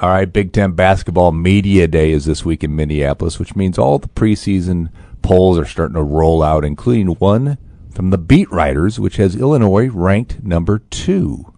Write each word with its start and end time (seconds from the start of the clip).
All 0.00 0.08
right, 0.08 0.32
Big 0.32 0.54
Ten 0.54 0.72
basketball 0.72 1.30
media 1.30 1.86
day 1.86 2.12
is 2.12 2.24
this 2.24 2.42
week 2.42 2.64
in 2.64 2.74
Minneapolis, 2.74 3.38
which 3.38 3.54
means 3.54 3.76
all 3.76 3.98
the 3.98 4.08
preseason 4.08 4.90
polls 5.20 5.58
are 5.58 5.66
starting 5.66 5.96
to 5.96 6.02
roll 6.02 6.42
out, 6.42 6.64
including 6.64 7.08
one 7.16 7.58
from 7.90 8.08
the 8.08 8.16
Beat 8.16 8.50
Writers, 8.50 8.98
which 8.98 9.16
has 9.16 9.36
Illinois 9.36 9.88
ranked 9.88 10.42
number 10.42 10.78
two. 10.78 11.52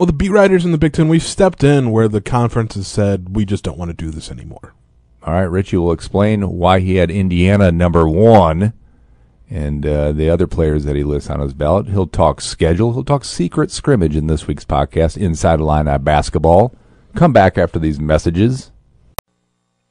Well, 0.00 0.06
the 0.06 0.14
beat 0.14 0.30
writers 0.30 0.64
in 0.64 0.72
the 0.72 0.78
Big 0.78 0.94
Ten, 0.94 1.08
we've 1.08 1.22
stepped 1.22 1.62
in 1.62 1.90
where 1.90 2.08
the 2.08 2.22
conference 2.22 2.74
has 2.74 2.88
said 2.88 3.36
we 3.36 3.44
just 3.44 3.64
don't 3.64 3.76
want 3.76 3.90
to 3.90 3.94
do 3.94 4.10
this 4.10 4.30
anymore. 4.30 4.74
All 5.22 5.34
right, 5.34 5.42
Richey 5.42 5.76
will 5.76 5.92
explain 5.92 6.48
why 6.48 6.80
he 6.80 6.96
had 6.96 7.10
Indiana 7.10 7.70
number 7.70 8.08
one 8.08 8.72
and 9.50 9.84
uh, 9.84 10.12
the 10.12 10.30
other 10.30 10.46
players 10.46 10.84
that 10.84 10.96
he 10.96 11.04
lists 11.04 11.28
on 11.28 11.40
his 11.40 11.52
ballot. 11.52 11.88
He'll 11.88 12.06
talk 12.06 12.40
schedule. 12.40 12.94
He'll 12.94 13.04
talk 13.04 13.26
secret 13.26 13.70
scrimmage 13.70 14.16
in 14.16 14.26
this 14.26 14.46
week's 14.46 14.64
podcast, 14.64 15.18
Inside 15.18 15.60
Illini 15.60 15.98
Basketball. 15.98 16.74
Come 17.16 17.32
back 17.32 17.56
after 17.56 17.78
these 17.78 17.98
messages. 17.98 18.72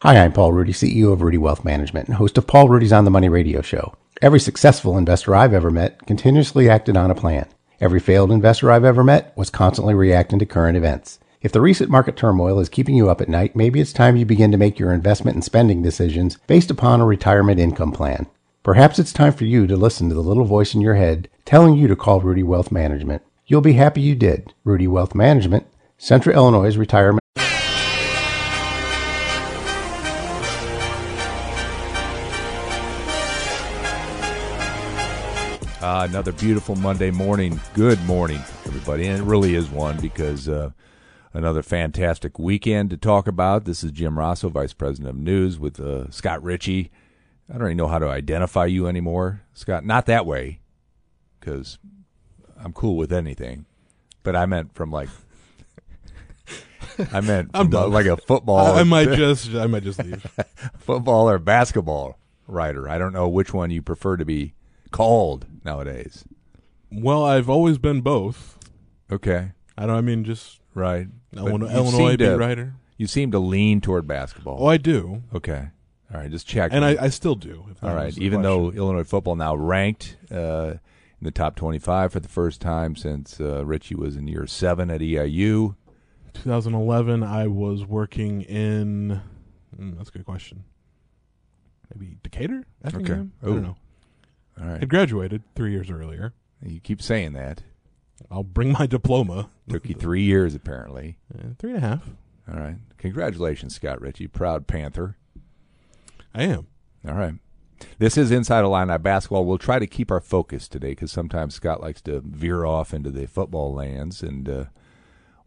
Hi, 0.03 0.15
I'm 0.23 0.31
Paul 0.31 0.51
Ruedi, 0.51 0.69
CEO 0.69 1.11
of 1.11 1.21
Ruedi 1.21 1.39
Wealth 1.39 1.65
Management 1.65 2.07
and 2.07 2.17
host 2.17 2.37
of 2.37 2.45
Paul 2.45 2.67
Ruedi's 2.67 2.93
On 2.93 3.03
the 3.03 3.09
Money 3.09 3.29
radio 3.29 3.63
show. 3.63 3.95
Every 4.21 4.39
successful 4.39 4.95
investor 4.95 5.35
I've 5.35 5.51
ever 5.51 5.71
met 5.71 6.05
continuously 6.05 6.69
acted 6.69 6.95
on 6.95 7.09
a 7.09 7.15
plan. 7.15 7.47
Every 7.81 7.99
failed 7.99 8.31
investor 8.31 8.69
I've 8.69 8.85
ever 8.85 9.03
met 9.03 9.35
was 9.35 9.49
constantly 9.49 9.95
reacting 9.95 10.37
to 10.37 10.45
current 10.45 10.77
events. 10.77 11.17
If 11.41 11.51
the 11.51 11.61
recent 11.61 11.89
market 11.89 12.15
turmoil 12.15 12.59
is 12.59 12.69
keeping 12.69 12.95
you 12.95 13.09
up 13.09 13.21
at 13.21 13.27
night, 13.27 13.55
maybe 13.55 13.81
it's 13.81 13.91
time 13.91 14.15
you 14.15 14.25
begin 14.25 14.51
to 14.51 14.57
make 14.59 14.77
your 14.77 14.93
investment 14.93 15.33
and 15.33 15.43
spending 15.43 15.81
decisions 15.81 16.37
based 16.45 16.69
upon 16.69 17.01
a 17.01 17.07
retirement 17.07 17.59
income 17.59 17.91
plan. 17.91 18.27
Perhaps 18.61 18.99
it's 18.99 19.11
time 19.11 19.33
for 19.33 19.45
you 19.45 19.65
to 19.65 19.75
listen 19.75 20.09
to 20.09 20.15
the 20.15 20.21
little 20.21 20.45
voice 20.45 20.75
in 20.75 20.81
your 20.81 20.93
head 20.93 21.27
telling 21.43 21.75
you 21.75 21.87
to 21.87 21.95
call 21.95 22.21
Ruedi 22.21 22.43
Wealth 22.43 22.71
Management. 22.71 23.23
You'll 23.47 23.61
be 23.61 23.73
happy 23.73 24.01
you 24.01 24.13
did. 24.13 24.53
Ruedi 24.63 24.87
Wealth 24.87 25.15
Management, 25.15 25.65
Central 25.97 26.35
Illinois 26.35 26.75
Retirement. 26.75 27.21
Uh, 35.81 36.07
another 36.09 36.33
beautiful 36.33 36.75
Monday 36.75 37.11
morning. 37.11 37.59
Good 37.73 38.03
morning, 38.05 38.39
everybody. 38.65 39.07
And 39.07 39.21
it 39.21 39.23
really 39.23 39.55
is 39.55 39.69
one 39.69 39.97
because 40.01 40.49
uh, 40.49 40.71
another 41.33 41.63
fantastic 41.63 42.37
weekend 42.37 42.89
to 42.89 42.97
talk 42.97 43.27
about. 43.27 43.63
This 43.65 43.83
is 43.83 43.91
Jim 43.91 44.17
Rossow, 44.17 44.49
Vice 44.49 44.73
President 44.73 45.09
of 45.09 45.15
News, 45.15 45.57
with 45.59 45.79
uh, 45.79 46.11
Scott 46.11 46.43
Richey. 46.43 46.91
I 47.49 47.57
don't 47.57 47.67
even 47.67 47.77
know 47.77 47.87
how 47.87 47.99
to 47.99 48.07
identify 48.07 48.65
you 48.65 48.87
anymore, 48.87 49.43
Scott. 49.53 49.85
Not 49.85 50.07
that 50.07 50.25
way, 50.25 50.59
because 51.39 51.77
I'm 52.59 52.73
cool 52.73 52.97
with 52.97 53.13
anything. 53.13 53.65
But 54.23 54.35
I 54.35 54.47
meant 54.47 54.73
from 54.73 54.91
like, 54.91 55.09
I 57.11 57.21
meant 57.21 57.51
I'm 57.53 57.69
done. 57.69 57.91
like 57.91 58.05
a 58.05 58.17
football. 58.17 58.57
I, 58.75 58.81
I 58.81 58.83
might 58.83 59.09
just, 59.17 59.49
I 59.53 59.67
might 59.67 59.83
just 59.83 59.99
leave. 60.03 60.25
football 60.77 61.29
or 61.29 61.39
basketball 61.39 62.17
writer. 62.47 62.87
I 62.89 62.97
don't 62.97 63.13
know 63.13 63.27
which 63.27 63.53
one 63.53 63.71
you 63.71 63.81
prefer 63.81 64.17
to 64.17 64.25
be 64.25 64.53
called 64.91 65.45
nowadays. 65.63 66.23
well, 66.91 67.23
I've 67.23 67.49
always 67.49 67.77
been 67.77 68.01
both. 68.01 68.57
Okay, 69.11 69.51
I 69.77 69.85
don't. 69.85 69.95
I 69.95 70.01
mean, 70.01 70.23
just 70.23 70.59
right. 70.73 71.07
Illinois, 71.35 71.69
Illinois 71.73 72.11
beat 72.17 72.25
to- 72.25 72.37
writer. 72.37 72.73
You 72.97 73.07
seem 73.07 73.31
to 73.31 73.39
lean 73.39 73.81
toward 73.81 74.07
basketball. 74.07 74.57
Oh, 74.61 74.67
I 74.67 74.77
do, 74.77 75.23
okay, 75.33 75.67
all 76.13 76.21
right. 76.21 76.31
Just 76.31 76.47
check. 76.47 76.71
and 76.73 76.85
I, 76.85 76.95
I 77.03 77.09
still 77.09 77.35
do. 77.35 77.65
If 77.69 77.83
all 77.83 77.93
right. 77.93 78.17
Even 78.17 78.41
though. 78.41 78.71
Illinois 78.71 79.03
football 79.03 79.35
now 79.35 79.53
ranked 79.53 80.15
uh, 80.31 80.75
in 81.19 81.23
the 81.23 81.31
top 81.31 81.57
twenty-five 81.57 82.13
for 82.13 82.21
the 82.21 82.29
first 82.29 82.61
time 82.61 82.95
since 82.95 83.41
uh, 83.41 83.65
Richey 83.65 83.95
was 83.95 84.15
in 84.15 84.27
year 84.27 84.47
seven 84.47 84.89
at 84.89 85.01
EIU. 85.01 85.75
2011, 86.35 87.23
I 87.23 87.47
was 87.47 87.85
working 87.85 88.41
in. 88.41 89.21
Mm, 89.77 89.97
that's 89.97 90.09
a 90.09 90.11
good 90.11 90.25
question. 90.25 90.63
Maybe 91.93 92.17
Decatur. 92.23 92.63
Effingham? 92.83 93.33
I 93.41 93.45
don't 93.45 93.63
know. 93.63 93.75
All 94.59 94.67
right. 94.67 94.81
I 94.81 94.85
graduated 94.85 95.43
three 95.55 95.71
years 95.71 95.89
earlier. 95.89 96.33
You 96.61 96.79
keep 96.79 97.01
saying 97.01 97.33
that. 97.33 97.63
I'll 98.31 98.43
bring 98.43 98.71
my 98.71 98.85
diploma. 98.87 99.49
Took 99.69 99.89
you 99.89 99.95
three 99.95 100.23
years 100.23 100.55
apparently. 100.55 101.17
Uh, 101.37 101.49
three 101.59 101.71
and 101.71 101.83
a 101.83 101.87
half. 101.87 102.09
All 102.51 102.59
right. 102.59 102.77
Congratulations, 102.97 103.75
Scott 103.75 103.99
Richey, 103.99 104.27
proud 104.27 104.67
Panther. 104.67 105.17
I 106.33 106.43
am. 106.43 106.67
All 107.05 107.15
right. 107.15 107.33
This 107.97 108.17
is 108.17 108.31
Inside 108.31 108.63
Illini 108.63 108.97
Basketball. 108.97 109.45
We'll 109.45 109.57
try 109.57 109.79
to 109.79 109.87
keep 109.87 110.11
our 110.11 110.21
focus 110.21 110.69
today 110.69 110.91
because 110.91 111.11
sometimes 111.11 111.55
Scott 111.55 111.81
likes 111.81 112.01
to 112.03 112.21
veer 112.21 112.63
off 112.63 112.93
into 112.93 113.09
the 113.11 113.27
football 113.27 113.73
lands, 113.73 114.23
and 114.23 114.47
uh, 114.47 114.65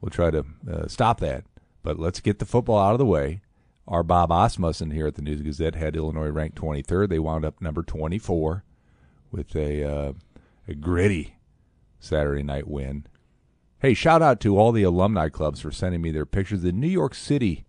we'll 0.00 0.10
try 0.10 0.30
to 0.30 0.44
uh, 0.70 0.86
stop 0.88 1.20
that. 1.20 1.44
But 1.82 1.98
let's 1.98 2.20
get 2.20 2.38
the 2.38 2.46
football 2.46 2.78
out 2.78 2.92
of 2.92 2.98
the 2.98 3.06
way. 3.06 3.40
Our 3.86 4.02
Bob 4.02 4.30
Asmussen 4.30 4.90
here 4.90 5.06
at 5.06 5.14
the 5.14 5.22
News 5.22 5.40
Gazette 5.40 5.74
had 5.74 5.96
Illinois 5.96 6.28
ranked 6.28 6.60
23rd. 6.60 7.08
They 7.08 7.18
wound 7.18 7.44
up 7.44 7.62
number 7.62 7.82
24 7.82 8.64
with 9.30 9.56
a, 9.56 9.82
uh, 9.82 10.12
a 10.66 10.74
gritty 10.74 11.36
Saturday 11.98 12.42
night 12.42 12.68
win. 12.68 13.06
Hey, 13.80 13.94
shout 13.94 14.20
out 14.20 14.40
to 14.40 14.58
all 14.58 14.72
the 14.72 14.82
alumni 14.82 15.28
clubs 15.28 15.60
for 15.60 15.70
sending 15.70 16.02
me 16.02 16.10
their 16.10 16.26
pictures. 16.26 16.62
The 16.62 16.72
New 16.72 16.88
York 16.88 17.14
City 17.14 17.64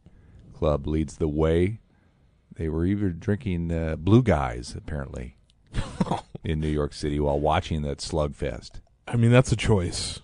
club 0.53 0.87
leads 0.87 1.17
the 1.17 1.27
way. 1.27 1.79
They 2.55 2.67
were 2.67 2.85
even 2.85 3.19
drinking 3.19 3.71
uh, 3.71 3.95
Blue 3.95 4.21
Guys, 4.21 4.75
apparently, 4.75 5.37
in 6.43 6.59
New 6.59 6.67
York 6.67 6.93
City 6.93 7.19
while 7.19 7.39
watching 7.39 7.83
that 7.83 7.99
slugfest. 7.99 8.81
I 9.07 9.15
mean, 9.15 9.31
that's 9.31 9.51
a 9.53 9.55
choice. 9.55 10.19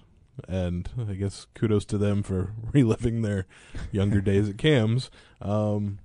And 0.47 0.89
I 1.09 1.13
guess 1.13 1.47
kudos 1.53 1.85
to 1.85 1.97
them 1.97 2.23
for 2.23 2.53
reliving 2.73 3.21
their 3.21 3.45
younger 3.91 4.21
days 4.31 4.49
at 4.49 4.57
CAMS. 4.57 5.09
Um, 5.41 5.99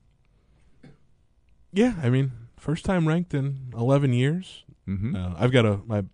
yeah, 1.72 1.94
I 2.02 2.10
mean, 2.10 2.32
first 2.56 2.84
time 2.84 3.06
ranked 3.06 3.34
in 3.34 3.72
11 3.76 4.12
years. 4.12 4.64
Mm-hmm. 4.88 5.14
Uh, 5.14 5.34
I've 5.38 5.52
got 5.52 5.64
a, 5.64 5.80
my, 5.86 6.04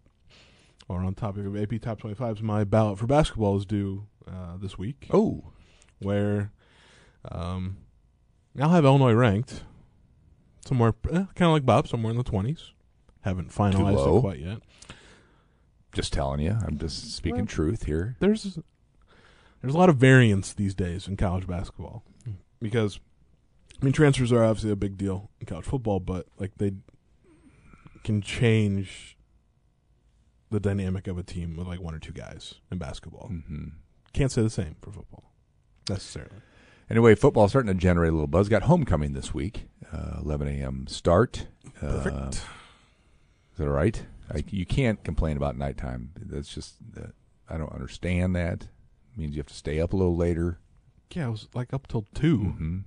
or 0.89 1.01
on 1.01 1.15
topic 1.15 1.47
of 1.47 1.57
AP 1.57 1.81
Top 1.81 2.01
25s, 2.01 2.43
my 2.43 2.65
ballot 2.65 2.99
for 2.99 3.07
basketball 3.07 3.57
is 3.57 3.65
due 3.65 4.07
uh, 4.31 4.57
this 4.59 4.77
week, 4.77 5.09
oh, 5.13 5.45
where 5.99 6.53
um, 7.31 7.79
I'll 8.61 8.71
have 8.71 8.85
Illinois 8.85 9.15
ranked 9.15 9.65
somewhere, 10.67 10.95
eh, 11.11 11.25
kind 11.35 11.49
of 11.49 11.53
like 11.53 11.67
Bob, 11.67 11.89
somewhere 11.89 12.11
in 12.11 12.19
the 12.19 12.25
20s. 12.25 12.71
Haven't 13.23 13.51
finalized 13.51 14.19
it 14.19 14.21
quite 14.21 14.39
yet. 14.39 14.59
Just 15.97 16.13
telling 16.13 16.41
you. 16.41 16.57
I'm 16.65 16.79
just 16.79 17.15
speaking 17.17 17.39
Well- 17.39 17.47
truth 17.47 17.85
here. 17.85 18.17
there's 18.21 18.59
there's 19.63 19.75
a 19.75 19.79
lot 19.79 19.89
of 19.89 19.97
variance 19.97 20.53
these 20.53 20.75
days 20.75 21.09
in 21.09 21.17
college 21.17 21.47
basketball 21.47 22.05
because 22.61 23.01
I 23.81 23.85
mean 23.85 23.93
transfers 23.93 24.31
are 24.33 24.45
obviously 24.45 24.71
a 24.71 24.77
big 24.77 24.97
deal 24.97 25.31
in 25.41 25.47
college 25.47 25.65
football, 25.65 25.99
but 25.99 26.27
like 26.39 26.53
they 26.59 26.73
can 28.05 28.21
change 28.23 29.17
the 30.51 30.61
dynamic 30.61 31.09
of 31.09 31.19
a 31.19 31.23
team 31.25 31.57
with 31.57 31.67
like 31.67 31.81
one 31.81 31.95
or 31.95 31.99
two 31.99 32.13
guys 32.13 32.55
in 32.71 32.79
basketball. 32.79 33.29
hmm 33.29 33.69
Can't 34.13 34.31
say 34.31 34.43
the 34.43 34.51
same 34.51 34.77
for 34.81 34.93
football 34.93 35.33
necessarily. 35.89 36.37
Anyway, 36.89 37.17
football 37.17 37.49
starting 37.49 37.67
to 37.67 37.75
generate 37.75 38.11
a 38.11 38.13
little 38.13 38.29
buzz. 38.29 38.49
Got 38.49 38.63
homecoming 38.63 39.13
this 39.13 39.35
week, 39.35 39.67
uh, 39.93 40.21
11 40.23 40.47
a.m. 40.47 40.87
start. 40.87 41.49
Uh, 41.83 42.03
Perfect. 42.03 42.35
is 42.35 43.59
that 43.59 43.65
all 43.67 43.71
right? 43.71 44.07
I, 44.33 44.45
you 44.49 44.67
can't 44.67 45.03
complain 45.05 45.37
about 45.37 45.57
nighttime. 45.57 46.11
That's 46.17 46.53
just 46.53 46.75
uh, 46.97 47.09
I 47.49 47.57
don't 47.59 47.73
understand 47.73 48.35
that. 48.37 48.63
It 48.63 49.19
means 49.19 49.35
you 49.37 49.41
have 49.41 49.47
to 49.47 49.55
stay 49.55 49.81
up 49.81 49.93
a 49.93 49.97
little 49.97 50.17
later. 50.17 50.59
yeah, 51.13 51.27
I 51.27 51.29
was 51.29 51.49
like 51.55 51.73
up 51.73 51.87
till 51.87 52.07
2 52.15 52.37
hmm 52.39 52.79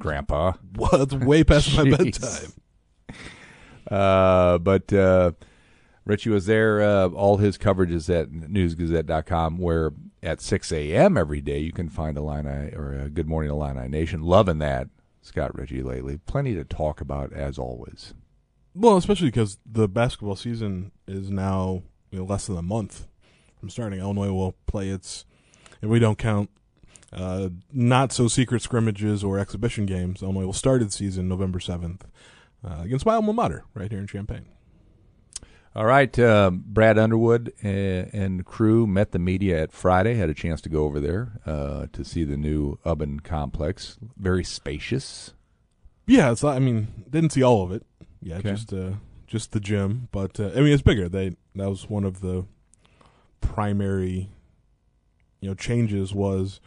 Grandpa. 0.00 0.52
Well, 0.76 1.06
way 1.22 1.42
past 1.42 1.76
my 1.76 1.90
bedtime. 1.96 2.52
Uh, 3.90 4.58
but 4.58 4.92
uh, 4.92 5.32
Richey 6.04 6.30
was 6.30 6.46
there. 6.46 6.80
Uh, 6.80 7.08
all 7.08 7.38
his 7.38 7.58
coverage 7.58 7.90
is 7.90 8.08
at 8.08 8.30
newsgazette.com, 8.30 9.58
where 9.58 9.92
at 10.22 10.40
6 10.40 10.70
a.m. 10.72 11.16
every 11.16 11.40
day 11.40 11.58
you 11.58 11.72
can 11.72 11.88
find 11.88 12.16
Illini 12.16 12.72
or 12.74 13.00
uh, 13.04 13.08
Good 13.08 13.26
Morning 13.26 13.50
Illini 13.50 13.88
Nation. 13.88 14.22
Loving 14.22 14.58
that, 14.58 14.88
Scott 15.22 15.56
Richey, 15.58 15.82
lately. 15.82 16.18
Plenty 16.18 16.54
to 16.54 16.64
talk 16.64 17.00
about, 17.00 17.32
as 17.32 17.58
always. 17.58 18.14
Well, 18.74 18.96
especially 18.96 19.28
because 19.28 19.58
the 19.66 19.88
basketball 19.88 20.36
season 20.36 20.92
is 21.06 21.30
now 21.30 21.82
you 22.10 22.18
know, 22.18 22.24
less 22.24 22.46
than 22.46 22.56
a 22.56 22.62
month 22.62 23.06
from 23.58 23.70
starting. 23.70 24.00
Illinois 24.00 24.32
will 24.32 24.54
play 24.66 24.88
its, 24.88 25.24
if 25.82 25.88
we 25.88 25.98
don't 25.98 26.18
count 26.18 26.50
uh, 27.12 27.48
not 27.72 28.12
so 28.12 28.28
secret 28.28 28.62
scrimmages 28.62 29.24
or 29.24 29.38
exhibition 29.38 29.86
games, 29.86 30.22
Illinois 30.22 30.46
will 30.46 30.52
start 30.52 30.82
its 30.82 30.96
season 30.96 31.28
November 31.28 31.58
7th 31.58 32.02
uh, 32.64 32.82
against 32.82 33.06
my 33.06 33.14
alma 33.14 33.32
mater 33.32 33.64
right 33.74 33.90
here 33.90 34.00
in 34.00 34.06
Champaign. 34.06 34.46
All 35.74 35.84
right, 35.86 36.18
uh, 36.18 36.50
Brad 36.50 36.98
Underwood 36.98 37.52
and, 37.62 38.12
and 38.12 38.44
crew 38.44 38.86
met 38.86 39.12
the 39.12 39.18
media 39.18 39.62
at 39.62 39.70
Friday. 39.70 40.14
Had 40.14 40.28
a 40.28 40.34
chance 40.34 40.60
to 40.62 40.68
go 40.68 40.84
over 40.84 40.98
there 40.98 41.40
uh, 41.46 41.86
to 41.92 42.04
see 42.04 42.24
the 42.24 42.36
new 42.36 42.78
Ubben 42.84 43.22
complex. 43.22 43.96
Very 44.16 44.42
spacious. 44.42 45.34
Yeah, 46.06 46.32
it's. 46.32 46.42
I 46.42 46.58
mean, 46.58 47.04
didn't 47.08 47.30
see 47.30 47.42
all 47.42 47.62
of 47.62 47.70
it. 47.70 47.86
Yeah, 48.20 48.36
Okay. 48.38 48.50
just 48.50 48.72
uh, 48.72 48.92
just 49.26 49.52
the 49.52 49.60
gym, 49.60 50.08
but 50.12 50.38
uh, 50.40 50.50
I 50.54 50.60
mean, 50.60 50.72
it's 50.72 50.82
bigger. 50.82 51.08
They 51.08 51.36
that 51.54 51.68
was 51.68 51.88
one 51.88 52.04
of 52.04 52.20
the 52.20 52.46
primary, 53.40 54.28
you 55.40 55.48
know, 55.48 55.54
changes 55.54 56.14
was 56.14 56.60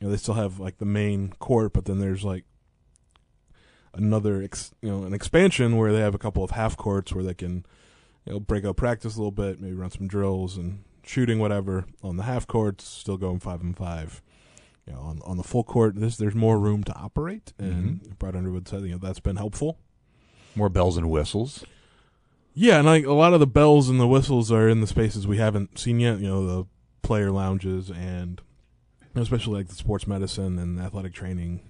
you 0.00 0.06
know, 0.06 0.10
they 0.12 0.16
still 0.16 0.34
have 0.34 0.60
like 0.60 0.78
the 0.78 0.84
main 0.84 1.30
court, 1.40 1.72
but 1.72 1.84
then 1.86 1.98
there's 1.98 2.24
like 2.24 2.44
another, 3.94 4.42
ex, 4.42 4.72
you 4.80 4.88
know, 4.90 5.04
an 5.04 5.12
expansion 5.12 5.76
where 5.76 5.92
they 5.92 5.98
have 6.00 6.14
a 6.14 6.18
couple 6.18 6.44
of 6.44 6.52
half 6.52 6.76
courts 6.76 7.12
where 7.12 7.24
they 7.24 7.34
can, 7.34 7.64
you 8.24 8.32
know, 8.34 8.40
break 8.40 8.64
up 8.64 8.76
practice 8.76 9.16
a 9.16 9.18
little 9.18 9.32
bit, 9.32 9.60
maybe 9.60 9.74
run 9.74 9.90
some 9.90 10.06
drills 10.06 10.56
and 10.56 10.84
shooting 11.04 11.38
whatever 11.38 11.86
on 12.02 12.16
the 12.16 12.22
half 12.22 12.46
courts. 12.46 12.86
Still 12.86 13.16
going 13.16 13.40
five 13.40 13.60
and 13.60 13.76
five. 13.76 14.22
You 14.86 14.92
know, 14.94 15.00
on 15.00 15.20
on 15.24 15.36
the 15.36 15.42
full 15.42 15.64
court, 15.64 15.96
this 15.96 16.16
there's 16.16 16.34
more 16.34 16.58
room 16.58 16.82
to 16.84 16.94
operate, 16.94 17.52
and 17.58 18.18
Brad 18.18 18.34
Underwood 18.34 18.68
said 18.68 18.82
you 18.82 18.92
know 18.92 18.98
that's 18.98 19.20
been 19.20 19.36
helpful. 19.36 19.78
More 20.54 20.68
bells 20.68 20.96
and 20.96 21.10
whistles. 21.10 21.64
Yeah, 22.54 22.78
and 22.78 22.86
like 22.86 23.04
a 23.04 23.12
lot 23.12 23.34
of 23.34 23.40
the 23.40 23.46
bells 23.46 23.88
and 23.88 24.00
the 24.00 24.08
whistles 24.08 24.50
are 24.50 24.68
in 24.68 24.80
the 24.80 24.86
spaces 24.86 25.26
we 25.26 25.36
haven't 25.36 25.78
seen 25.78 26.00
yet. 26.00 26.18
You 26.18 26.26
know, 26.26 26.46
the 26.46 26.66
player 27.02 27.30
lounges 27.30 27.90
and 27.90 28.40
especially 29.14 29.54
like 29.54 29.68
the 29.68 29.74
sports 29.74 30.06
medicine 30.06 30.58
and 30.58 30.80
athletic 30.80 31.12
training, 31.12 31.60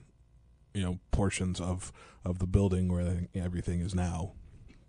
you 0.75 0.83
know, 0.83 0.99
portions 1.11 1.61
of 1.61 1.93
of 2.25 2.39
the 2.39 2.47
building 2.47 2.91
where 2.91 3.29
everything 3.35 3.81
is 3.81 3.95
now 3.95 4.33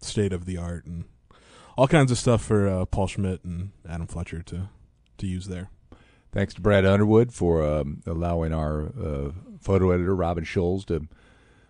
state 0.02 0.34
of 0.34 0.46
the 0.46 0.58
art 0.58 0.86
and 0.86 1.06
all 1.78 1.88
kinds 1.88 2.12
of 2.12 2.18
stuff 2.18 2.44
for 2.44 2.68
uh, 2.68 2.86
Paul 2.86 3.08
Schmidt 3.08 3.44
and 3.44 3.72
Adam 3.88 4.08
Fletcher 4.08 4.42
to 4.44 4.70
to 5.18 5.28
use 5.28 5.48
there. 5.48 5.70
Thanks 6.32 6.54
to 6.54 6.62
Brad 6.62 6.86
Underwood 6.86 7.34
for 7.34 7.66
um, 7.66 8.02
allowing 8.06 8.54
our 8.54 8.88
uh, 8.88 9.32
photo 9.60 9.92
editor 9.92 10.16
Robin 10.16 10.44
Scholz 10.44 10.86
to 10.86 11.08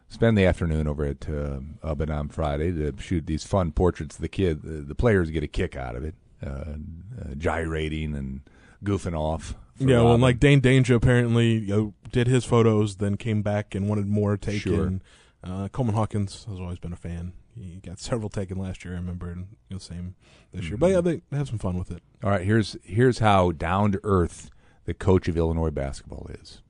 spend 0.09 0.38
the 0.38 0.45
afternoon 0.45 0.88
over 0.88 1.06
at 1.06 1.29
uh, 1.29 1.59
Ubben 1.83 2.13
on 2.13 2.29
Friday 2.29 2.71
to 2.73 2.94
shoot 3.00 3.25
these 3.25 3.45
fun 3.45 3.71
portraits 3.71 4.15
of 4.15 4.21
the 4.21 4.27
kid. 4.27 4.63
The, 4.63 4.81
the 4.81 4.95
players 4.95 5.29
get 5.29 5.44
a 5.44 5.47
kick 5.47 5.75
out 5.75 5.95
of 5.95 6.03
it, 6.03 6.15
uh, 6.45 6.50
uh, 6.50 7.35
gyrating 7.38 8.15
and 8.15 8.41
goofing 8.83 9.17
off. 9.17 9.56
Yeah, 9.77 9.97
well, 9.97 9.97
Robin. 9.97 10.13
and 10.15 10.23
like 10.23 10.39
Dain 10.39 10.61
Dainja 10.61 10.95
apparently 10.95 11.53
you 11.53 11.75
know, 11.75 11.94
did 12.11 12.27
his 12.27 12.44
photos, 12.44 12.97
then 12.97 13.15
came 13.15 13.41
back 13.41 13.73
and 13.75 13.88
wanted 13.88 14.07
more 14.07 14.35
taken. 14.35 14.59
Sure. 14.59 15.00
Uh, 15.41 15.69
Coleman 15.69 15.95
Hawkins 15.95 16.45
has 16.50 16.59
always 16.59 16.79
been 16.79 16.91
a 16.91 16.97
fan. 16.97 17.31
He 17.56 17.79
got 17.85 18.00
several 18.00 18.29
taken 18.29 18.57
last 18.57 18.83
year, 18.83 18.95
I 18.95 18.97
remember, 18.97 19.29
and 19.29 19.47
know, 19.69 19.77
same 19.77 20.15
this 20.51 20.65
year. 20.65 20.77
But 20.77 20.91
yeah, 20.91 21.01
they, 21.01 21.21
they 21.29 21.38
have 21.38 21.47
some 21.47 21.59
fun 21.59 21.77
with 21.77 21.91
it. 21.91 22.01
All 22.23 22.31
right, 22.31 22.44
here's 22.44 22.75
here's 22.83 23.19
how 23.19 23.51
down 23.51 23.91
to 23.94 24.00
earth 24.03 24.50
the 24.85 24.94
coach 24.94 25.27
of 25.27 25.38
Illinois 25.38 25.69
basketball 25.69 26.29
is. 26.41 26.61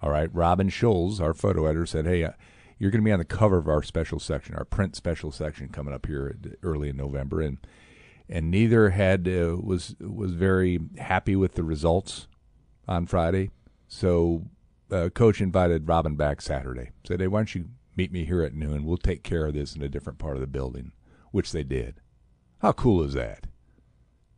All 0.00 0.10
right, 0.10 0.30
Robin 0.32 0.70
Scholz, 0.70 1.20
our 1.20 1.34
photo 1.34 1.66
editor, 1.66 1.86
said, 1.86 2.06
"Hey, 2.06 2.24
uh, 2.24 2.32
you're 2.78 2.90
going 2.90 3.02
to 3.02 3.04
be 3.04 3.12
on 3.12 3.18
the 3.18 3.24
cover 3.24 3.58
of 3.58 3.68
our 3.68 3.82
special 3.82 4.18
section, 4.18 4.54
our 4.54 4.64
print 4.64 4.96
special 4.96 5.32
section 5.32 5.68
coming 5.68 5.94
up 5.94 6.06
here 6.06 6.36
early 6.62 6.88
in 6.88 6.96
November." 6.96 7.40
And 7.40 7.58
and 8.28 8.50
neither 8.50 8.90
had 8.90 9.26
uh, 9.28 9.56
was 9.60 9.96
was 10.00 10.32
very 10.32 10.80
happy 10.98 11.36
with 11.36 11.54
the 11.54 11.64
results 11.64 12.28
on 12.86 13.06
Friday. 13.06 13.50
So, 13.86 14.44
uh, 14.90 15.08
coach 15.10 15.40
invited 15.40 15.88
Robin 15.88 16.16
back 16.16 16.40
Saturday. 16.40 16.90
Said, 17.04 17.20
"Hey, 17.20 17.26
why 17.26 17.40
don't 17.40 17.54
you 17.54 17.66
meet 17.96 18.12
me 18.12 18.24
here 18.24 18.42
at 18.42 18.54
noon? 18.54 18.84
We'll 18.84 18.96
take 18.96 19.22
care 19.22 19.46
of 19.46 19.54
this 19.54 19.74
in 19.74 19.82
a 19.82 19.88
different 19.88 20.18
part 20.18 20.34
of 20.34 20.40
the 20.40 20.46
building," 20.46 20.92
which 21.30 21.52
they 21.52 21.64
did. 21.64 22.00
How 22.60 22.72
cool 22.72 23.02
is 23.02 23.14
that? 23.14 23.46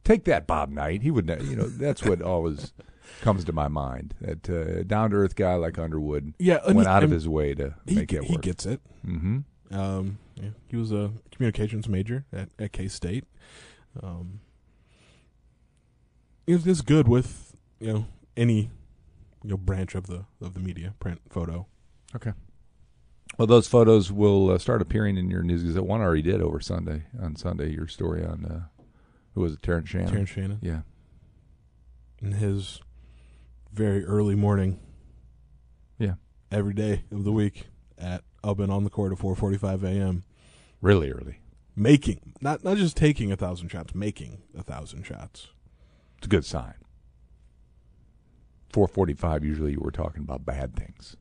Take 0.04 0.24
that, 0.24 0.46
Bob 0.46 0.70
Knight. 0.70 1.02
He 1.02 1.10
would, 1.10 1.28
you 1.42 1.56
know, 1.56 1.68
that's 1.68 2.02
what 2.02 2.22
always 2.22 2.72
comes 3.20 3.44
to 3.44 3.52
my 3.52 3.68
mind. 3.68 4.14
That 4.20 4.48
uh, 4.50 4.82
down 4.84 5.10
to 5.10 5.16
earth 5.16 5.34
guy 5.36 5.54
like 5.54 5.78
Underwood 5.78 6.34
Yeah, 6.38 6.58
went 6.66 6.80
he- 6.80 6.86
out 6.86 7.02
of 7.04 7.10
his 7.10 7.28
way 7.28 7.54
to 7.54 7.74
He, 7.86 7.94
make 7.96 8.12
it 8.12 8.24
he 8.24 8.36
gets 8.36 8.66
it. 8.66 8.80
mm-hmm. 9.06 9.38
Um, 9.72 10.18
yeah, 10.34 10.50
he 10.68 10.76
was 10.76 10.90
a 10.92 11.12
communications 11.30 11.88
major 11.88 12.24
at, 12.32 12.48
at 12.58 12.72
K 12.72 12.88
State. 12.88 13.24
Um, 14.02 14.40
he 16.46 16.52
was 16.54 16.64
just 16.64 16.86
good 16.86 17.06
with 17.08 17.54
you 17.78 17.92
know 17.92 18.06
any 18.36 18.70
you 19.42 19.50
know 19.50 19.56
branch 19.56 19.94
of 19.94 20.06
the 20.06 20.24
of 20.40 20.54
the 20.54 20.60
media, 20.60 20.94
print, 21.00 21.20
photo. 21.30 21.66
Okay. 22.16 22.32
Well, 23.38 23.46
those 23.46 23.68
photos 23.68 24.10
will 24.10 24.50
uh, 24.50 24.58
start 24.58 24.82
appearing 24.82 25.16
in 25.16 25.30
your 25.30 25.42
News 25.44 25.62
Gazette. 25.62 25.84
One 25.86 26.00
already 26.00 26.22
did 26.22 26.42
over 26.42 26.58
Sunday. 26.60 27.04
On 27.22 27.36
Sunday, 27.36 27.70
your 27.70 27.86
story 27.86 28.24
on 28.24 28.44
uh, 28.44 28.82
who 29.34 29.40
was 29.42 29.52
it? 29.54 29.62
Terrence 29.62 29.88
Shannon. 29.88 30.08
Terrence 30.10 30.30
Shannon 30.30 30.58
Yeah. 30.60 30.80
And 32.20 32.34
his 32.34 32.80
very 33.72 34.04
early 34.04 34.34
morning. 34.34 34.80
Yeah. 35.98 36.14
every 36.50 36.72
day 36.74 37.04
of 37.12 37.24
the 37.24 37.32
week 37.32 37.66
at 37.98 38.24
up 38.42 38.58
and 38.58 38.72
on 38.72 38.84
the 38.84 38.90
court 38.90 39.12
at 39.12 39.18
4:45 39.18 39.84
a.m. 39.84 40.24
Really 40.80 41.10
early. 41.10 41.40
Making 41.76 42.34
not 42.40 42.64
not 42.64 42.76
just 42.78 42.96
taking 42.96 43.30
a 43.30 43.36
thousand 43.36 43.68
shots, 43.68 43.94
making 43.94 44.42
a 44.56 44.62
thousand 44.62 45.04
shots. 45.04 45.48
It's 46.18 46.26
a 46.26 46.30
good 46.30 46.44
sign. 46.44 46.74
445, 48.72 49.44
usually 49.44 49.72
you 49.72 49.80
were 49.80 49.90
talking 49.90 50.22
about 50.22 50.44
bad 50.46 50.74
things. 50.76 51.16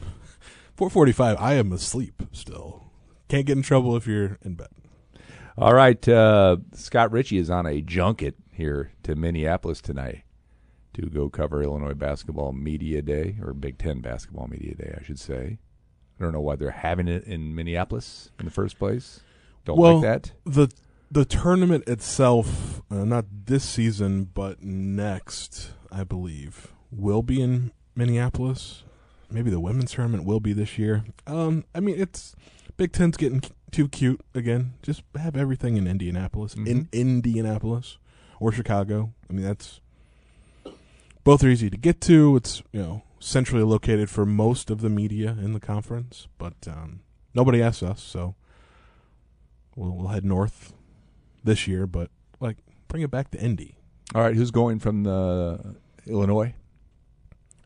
4:45. 0.76 1.40
I 1.40 1.54
am 1.54 1.72
asleep 1.72 2.22
still. 2.32 2.90
Can't 3.28 3.46
get 3.46 3.56
in 3.56 3.62
trouble 3.62 3.96
if 3.96 4.06
you're 4.06 4.38
in 4.42 4.54
bed. 4.54 4.68
All 5.56 5.74
right. 5.74 6.06
Uh, 6.08 6.56
Scott 6.72 7.12
Richey 7.12 7.38
is 7.38 7.50
on 7.50 7.66
a 7.66 7.80
junket 7.80 8.34
here 8.50 8.90
to 9.04 9.14
Minneapolis 9.14 9.80
tonight 9.80 10.23
to 10.94 11.02
go 11.06 11.28
cover 11.28 11.62
Illinois 11.62 11.94
Basketball 11.94 12.52
Media 12.52 13.02
Day, 13.02 13.36
or 13.42 13.52
Big 13.52 13.78
Ten 13.78 14.00
Basketball 14.00 14.46
Media 14.48 14.74
Day, 14.74 14.96
I 14.98 15.02
should 15.04 15.18
say. 15.18 15.58
I 16.18 16.22
don't 16.22 16.32
know 16.32 16.40
why 16.40 16.56
they're 16.56 16.70
having 16.70 17.08
it 17.08 17.24
in 17.24 17.54
Minneapolis 17.54 18.30
in 18.38 18.44
the 18.44 18.50
first 18.50 18.78
place. 18.78 19.20
Don't 19.64 19.78
Well, 19.78 19.94
like 19.96 20.02
that. 20.02 20.32
the 20.44 20.68
The 21.10 21.24
tournament 21.24 21.84
itself, 21.88 22.82
uh, 22.90 23.04
not 23.04 23.26
this 23.46 23.64
season, 23.64 24.30
but 24.34 24.62
next, 24.62 25.72
I 25.92 26.02
believe, 26.04 26.72
will 26.90 27.22
be 27.22 27.40
in 27.42 27.72
Minneapolis. 27.94 28.84
Maybe 29.30 29.50
the 29.50 29.60
women's 29.60 29.92
tournament 29.92 30.24
will 30.24 30.40
be 30.40 30.52
this 30.52 30.78
year. 30.78 31.04
Um, 31.26 31.64
I 31.74 31.80
mean, 31.80 31.96
it's 32.00 32.34
Big 32.76 32.92
Ten's 32.92 33.16
getting 33.16 33.42
too 33.70 33.88
cute 33.88 34.20
again. 34.34 34.74
Just 34.82 35.02
have 35.16 35.36
everything 35.36 35.76
in 35.76 35.86
Indianapolis, 35.86 36.54
in 36.54 36.88
Indianapolis 36.92 37.98
or 38.40 38.52
Chicago. 38.52 39.12
I 39.28 39.32
mean, 39.32 39.44
that's 39.44 39.80
both 41.24 41.42
are 41.42 41.48
easy 41.48 41.70
to 41.70 41.76
get 41.76 42.00
to. 42.02 42.36
It's 42.36 42.62
you 42.72 42.80
know 42.80 43.02
centrally 43.18 43.64
located 43.64 44.10
for 44.10 44.24
most 44.26 44.70
of 44.70 44.82
the 44.82 44.90
media 44.90 45.36
in 45.40 45.54
the 45.54 45.60
conference, 45.60 46.28
but 46.38 46.54
um, 46.68 47.00
nobody 47.34 47.62
asks 47.62 47.82
us, 47.82 48.02
so 48.02 48.34
we'll, 49.74 49.92
we'll 49.92 50.08
head 50.08 50.24
north 50.24 50.74
this 51.42 51.66
year. 51.66 51.86
But 51.86 52.10
like, 52.40 52.58
bring 52.88 53.02
it 53.02 53.10
back 53.10 53.30
to 53.32 53.40
Indy. 53.40 53.76
All 54.14 54.22
right, 54.22 54.36
who's 54.36 54.50
going 54.50 54.78
from 54.78 55.02
the 55.02 55.76
Illinois? 56.06 56.54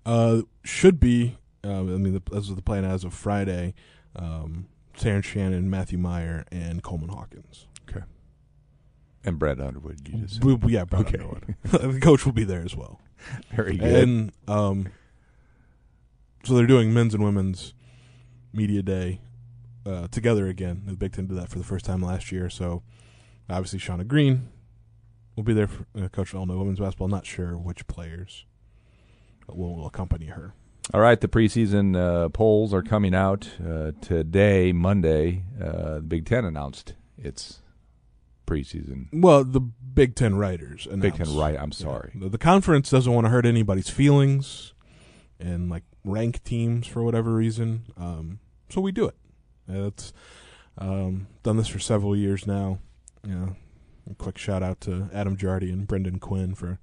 Uh, 0.07 0.43
should 0.65 1.01
be. 1.01 1.37
Uh, 1.65 1.81
I 1.81 1.83
mean, 1.83 2.15
the, 2.15 2.37
as 2.37 2.49
of 2.49 2.57
the 2.57 2.63
plan 2.63 2.85
as 2.85 3.03
of 3.03 3.13
Friday, 3.13 3.75
um, 4.15 4.69
Terrence 4.97 5.27
Shannon, 5.27 5.69
Matthew 5.69 5.99
Mayer, 5.99 6.47
and 6.53 6.83
Coleman 6.83 7.11
Hawkins. 7.11 7.67
And 9.25 9.39
Brad 9.39 9.61
Underwood. 9.61 10.09
You 10.09 10.19
just 10.21 10.43
We, 10.45 10.57
yeah, 10.73 10.85
Brad 10.85 11.07
Okay. 11.07 11.19
Underwood. 11.19 11.57
the 11.95 12.01
coach 12.01 12.25
will 12.25 12.33
be 12.33 12.45
there 12.45 12.63
as 12.63 12.77
well. 12.77 13.01
very 13.55 13.77
good. 13.77 13.95
And 14.03 14.33
um, 14.47 14.89
so 16.45 16.55
they're 16.55 16.67
doing 16.67 16.95
men's 16.95 17.15
and 17.15 17.25
women's 17.25 17.75
media 18.53 18.83
day 18.83 19.21
uh, 19.85 20.09
together 20.09 20.47
again. 20.47 20.83
The 20.87 20.97
Big 20.97 21.13
Ten 21.13 21.27
did 21.27 21.37
that 21.37 21.49
for 21.49 21.59
the 21.59 21.65
first 21.65 21.85
time 21.85 22.03
last 22.03 22.31
year. 22.31 22.49
So 22.49 22.83
obviously, 23.51 23.79
Shauna 23.79 24.07
Green 24.07 24.49
will 25.37 25.45
be 25.45 25.53
there 25.55 25.69
for 25.69 25.87
uh, 25.97 26.09
coach 26.09 26.31
of 26.31 26.37
Illinois 26.37 26.59
women's 26.59 26.81
basketball. 26.81 27.09
Not 27.09 27.27
sure 27.27 27.57
which 27.57 27.87
players 27.87 28.45
will, 29.49 29.77
will 29.77 29.87
accompany 29.87 30.27
her. 30.27 30.55
All 30.95 31.01
right, 31.01 31.21
the 31.21 31.29
preseason 31.29 31.97
uh, 31.97 32.31
polls 32.31 32.73
are 32.73 32.83
coming 32.83 33.15
out 33.15 33.51
uh, 33.61 33.93
today, 34.01 34.73
Monday. 34.73 35.45
Uh, 35.63 35.97
the 35.97 36.01
Big 36.03 36.25
Ten 36.25 36.47
announced 36.47 36.95
its 37.19 37.61
preseason. 38.49 39.09
Well, 39.13 39.45
the 39.45 39.61
Big 39.61 40.15
Ten 40.15 40.37
writers. 40.37 40.87
Big. 40.87 41.15
Ten, 41.15 41.37
right? 41.37 41.57
I'm 41.59 41.71
Yeah. 41.73 41.77
sorry. 41.77 42.13
The, 42.15 42.29
the 42.29 42.39
conference 42.39 42.91
doesn't 42.91 43.13
want 43.13 43.25
to 43.27 43.31
hurt 43.31 43.45
anybody's 43.47 43.91
feelings 43.91 44.73
and 45.41 45.69
like 45.69 45.85
rank 46.05 46.43
teams 46.45 46.87
for 46.87 47.03
whatever 47.03 47.33
reason. 47.35 47.83
Um, 47.97 48.39
so 48.71 48.81
we 48.81 48.93
do 48.93 49.07
it. 49.07 49.17
That's 49.67 50.13
um, 50.79 51.27
done 51.43 51.57
this 51.57 51.69
for 51.69 51.79
several 51.79 52.17
years 52.17 52.47
now. 52.47 52.79
You 53.27 53.35
know, 53.35 53.57
a 54.11 54.15
quick 54.15 54.39
shout 54.39 54.63
out 54.63 54.81
to 54.83 55.09
Adam 55.13 55.37
Jardy 55.37 55.73
and 55.73 55.87
Brendan 55.87 56.19
Quinn 56.19 56.55
for 56.55 56.79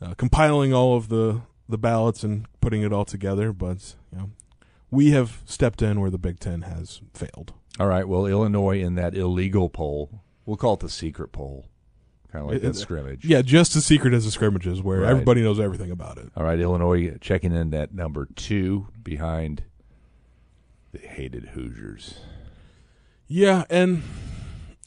uh, 0.00 0.14
compiling 0.14 0.72
all 0.74 0.96
of 0.96 1.08
the 1.08 1.42
the 1.68 1.78
ballots 1.78 2.22
and 2.24 2.46
putting 2.60 2.82
it 2.82 2.92
all 2.92 3.04
together. 3.04 3.52
But 3.52 3.94
you 4.10 4.18
know, 4.18 4.30
we 4.90 5.10
have 5.12 5.42
stepped 5.44 5.82
in 5.82 6.00
where 6.00 6.10
the 6.10 6.18
Big 6.18 6.40
Ten 6.40 6.62
has 6.62 7.00
failed. 7.14 7.52
All 7.78 7.86
right. 7.86 8.06
Well, 8.08 8.26
Illinois 8.26 8.80
in 8.80 8.94
that 8.96 9.14
illegal 9.14 9.68
poll, 9.68 10.22
we'll 10.46 10.56
call 10.56 10.74
it 10.74 10.80
the 10.80 10.88
secret 10.88 11.32
poll, 11.32 11.66
kind 12.30 12.44
of 12.44 12.50
like 12.50 12.62
that 12.62 12.76
scrimmage. 12.76 13.24
Yeah, 13.24 13.42
just 13.42 13.76
as 13.76 13.84
secret 13.84 14.14
as 14.14 14.24
the 14.24 14.30
scrimmages, 14.30 14.82
where 14.82 15.00
Right. 15.00 15.10
everybody 15.10 15.42
knows 15.42 15.60
everything 15.60 15.90
about 15.90 16.18
it. 16.18 16.30
All 16.36 16.44
right, 16.44 16.58
Illinois 16.58 17.16
checking 17.20 17.52
in 17.54 17.72
at 17.74 17.94
number 17.94 18.26
two 18.36 18.88
behind 19.02 19.64
the 20.92 20.98
hated 20.98 21.50
Hoosiers. 21.54 22.16
Yeah, 23.26 23.64
and 23.70 24.02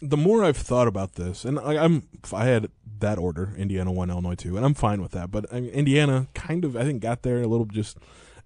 the 0.01 0.17
more 0.17 0.43
I've 0.43 0.57
thought 0.57 0.87
about 0.87 1.15
this, 1.15 1.45
and 1.45 1.57
I, 1.59 1.83
I'm 1.83 2.03
I 2.31 2.45
had 2.45 2.69
that 2.99 3.17
order: 3.17 3.53
Indiana 3.57 3.91
one, 3.91 4.09
Illinois 4.09 4.35
two, 4.35 4.55
and 4.57 4.65
I'm 4.65 4.73
fine 4.75 5.01
with 5.01 5.11
that. 5.11 5.31
But 5.31 5.51
I 5.51 5.61
mean, 5.61 5.71
Indiana 5.71 6.27
kind 6.35 6.63
of 6.63 6.75
I 6.77 6.83
think 6.83 7.01
got 7.01 7.23
there 7.23 7.41
a 7.41 7.47
little 7.47 7.65
just 7.65 7.97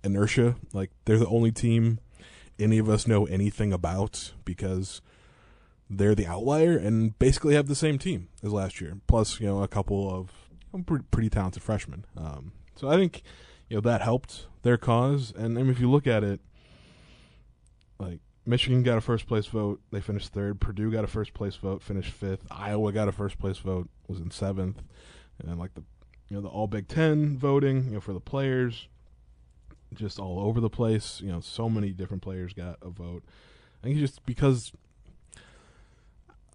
inertia. 0.03 0.55
Like 0.73 0.91
they're 1.05 1.17
the 1.17 1.27
only 1.27 1.51
team 1.51 1.99
any 2.57 2.77
of 2.77 2.89
us 2.89 3.07
know 3.07 3.25
anything 3.25 3.71
about 3.73 4.31
because 4.45 5.01
they're 5.89 6.15
the 6.15 6.27
outlier 6.27 6.77
and 6.77 7.17
basically 7.17 7.55
have 7.55 7.67
the 7.67 7.75
same 7.75 7.97
team 7.97 8.29
as 8.43 8.53
last 8.53 8.79
year, 8.79 8.97
plus 9.07 9.39
you 9.39 9.47
know 9.47 9.63
a 9.63 9.67
couple 9.67 10.09
of 10.13 10.85
pretty, 10.85 11.05
pretty 11.09 11.29
talented 11.29 11.63
freshmen. 11.63 12.05
Um, 12.15 12.51
so 12.75 12.89
I 12.89 12.95
think 12.95 13.23
you 13.67 13.77
know 13.77 13.81
that 13.81 14.01
helped 14.01 14.47
their 14.61 14.77
cause. 14.77 15.33
And 15.35 15.55
mean, 15.55 15.69
if 15.69 15.79
you 15.79 15.89
look 15.89 16.05
at 16.05 16.23
it, 16.23 16.39
like 17.97 18.19
Michigan 18.45 18.83
got 18.83 18.97
a 18.97 19.01
first 19.01 19.27
place 19.27 19.47
vote, 19.47 19.81
they 19.91 20.01
finished 20.01 20.31
third. 20.33 20.59
Purdue 20.59 20.91
got 20.91 21.03
a 21.03 21.07
first 21.07 21.33
place 21.33 21.55
vote, 21.55 21.81
finished 21.81 22.11
fifth. 22.11 22.45
Iowa 22.51 22.91
got 22.91 23.07
a 23.07 23.11
first 23.11 23.39
place 23.39 23.57
vote, 23.57 23.89
was 24.07 24.19
in 24.19 24.31
seventh. 24.31 24.83
And 25.39 25.49
then 25.49 25.57
like 25.57 25.73
the 25.73 25.83
you 26.29 26.35
know 26.35 26.41
the 26.41 26.49
All 26.49 26.67
Big 26.67 26.87
Ten 26.87 27.37
voting, 27.37 27.85
you 27.85 27.91
know 27.91 27.99
for 27.99 28.13
the 28.13 28.19
players, 28.19 28.87
just 29.95 30.19
all 30.19 30.39
over 30.39 30.59
the 30.61 30.69
place. 30.69 31.19
You 31.21 31.31
know, 31.31 31.39
so 31.39 31.67
many 31.67 31.91
different 31.91 32.21
players 32.21 32.53
got 32.53 32.77
a 32.83 32.89
vote. 32.89 33.23
I 33.81 33.87
think 33.87 33.97
just 33.97 34.25
because 34.25 34.71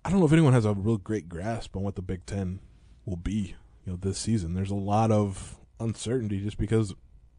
I 0.04 0.10
don't 0.10 0.20
know 0.20 0.26
if 0.26 0.32
anyone 0.32 0.52
has 0.52 0.64
a 0.64 0.74
real 0.74 0.98
great 0.98 1.28
grasp 1.28 1.76
on 1.76 1.82
what 1.82 1.94
the 1.94 2.02
Big 2.02 2.26
Ten 2.26 2.60
will 3.06 3.16
be, 3.16 3.54
you 3.84 3.92
know, 3.92 3.96
this 3.96 4.18
season. 4.18 4.54
There's 4.54 4.70
a 4.70 4.74
lot 4.74 5.10
of 5.10 5.56
uncertainty 5.80 6.40
just 6.40 6.58
because 6.58 6.94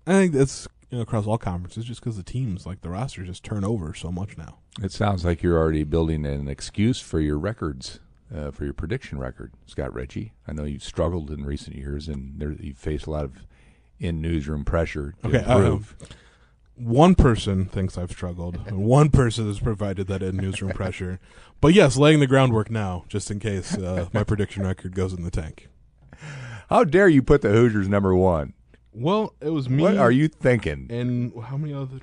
I 0.07 0.13
think 0.13 0.33
that's 0.33 0.67
you 0.89 0.97
know, 0.97 1.01
across 1.03 1.27
all 1.27 1.37
conferences, 1.37 1.85
just 1.85 1.99
because 2.01 2.17
the 2.17 2.23
teams 2.23 2.65
like 2.65 2.81
the 2.81 2.89
rosters 2.89 3.27
just 3.27 3.43
turn 3.43 3.63
over 3.63 3.93
so 3.93 4.11
much 4.11 4.37
now. 4.37 4.59
It 4.81 4.91
sounds 4.91 5.23
like 5.25 5.41
you're 5.43 5.57
already 5.57 5.83
building 5.83 6.25
an 6.25 6.47
excuse 6.47 6.99
for 6.99 7.19
your 7.19 7.37
records, 7.37 7.99
uh, 8.35 8.51
for 8.51 8.65
your 8.65 8.73
prediction 8.73 9.19
record, 9.19 9.53
Scott 9.65 9.93
Richey. 9.93 10.33
I 10.47 10.53
know 10.53 10.63
you've 10.63 10.83
struggled 10.83 11.31
in 11.31 11.45
recent 11.45 11.75
years, 11.75 12.07
and 12.07 12.39
there, 12.39 12.51
you 12.51 12.73
faced 12.73 13.07
a 13.07 13.11
lot 13.11 13.25
of 13.25 13.33
in 13.99 14.21
newsroom 14.21 14.65
pressure 14.65 15.15
to 15.23 15.27
Okay, 15.29 15.39
improve. 15.39 15.95
One 16.75 17.15
person 17.15 17.65
thinks 17.65 17.97
I've 17.97 18.11
struggled, 18.11 18.57
and 18.67 18.85
one 18.85 19.09
person 19.09 19.47
has 19.47 19.59
provided 19.59 20.07
that 20.07 20.21
in 20.21 20.35
newsroom 20.35 20.71
pressure. 20.75 21.19
But 21.61 21.73
yes, 21.73 21.95
laying 21.97 22.19
the 22.19 22.27
groundwork 22.27 22.69
now, 22.69 23.05
just 23.07 23.31
in 23.31 23.39
case 23.39 23.77
uh, 23.77 24.09
my 24.13 24.23
prediction 24.25 24.63
record 24.63 24.93
goes 24.93 25.13
in 25.13 25.23
the 25.23 25.31
tank. 25.31 25.69
How 26.69 26.83
dare 26.83 27.07
you 27.07 27.21
put 27.21 27.41
the 27.41 27.49
Hoosiers 27.49 27.87
number 27.87 28.13
one? 28.15 28.53
Well, 28.91 29.33
it 29.39 29.49
was 29.49 29.69
me. 29.69 29.83
What 29.83 29.97
are 29.97 30.11
you 30.11 30.27
thinking? 30.27 30.87
and 30.89 31.31
how 31.45 31.57
many 31.57 31.73
other? 31.73 31.99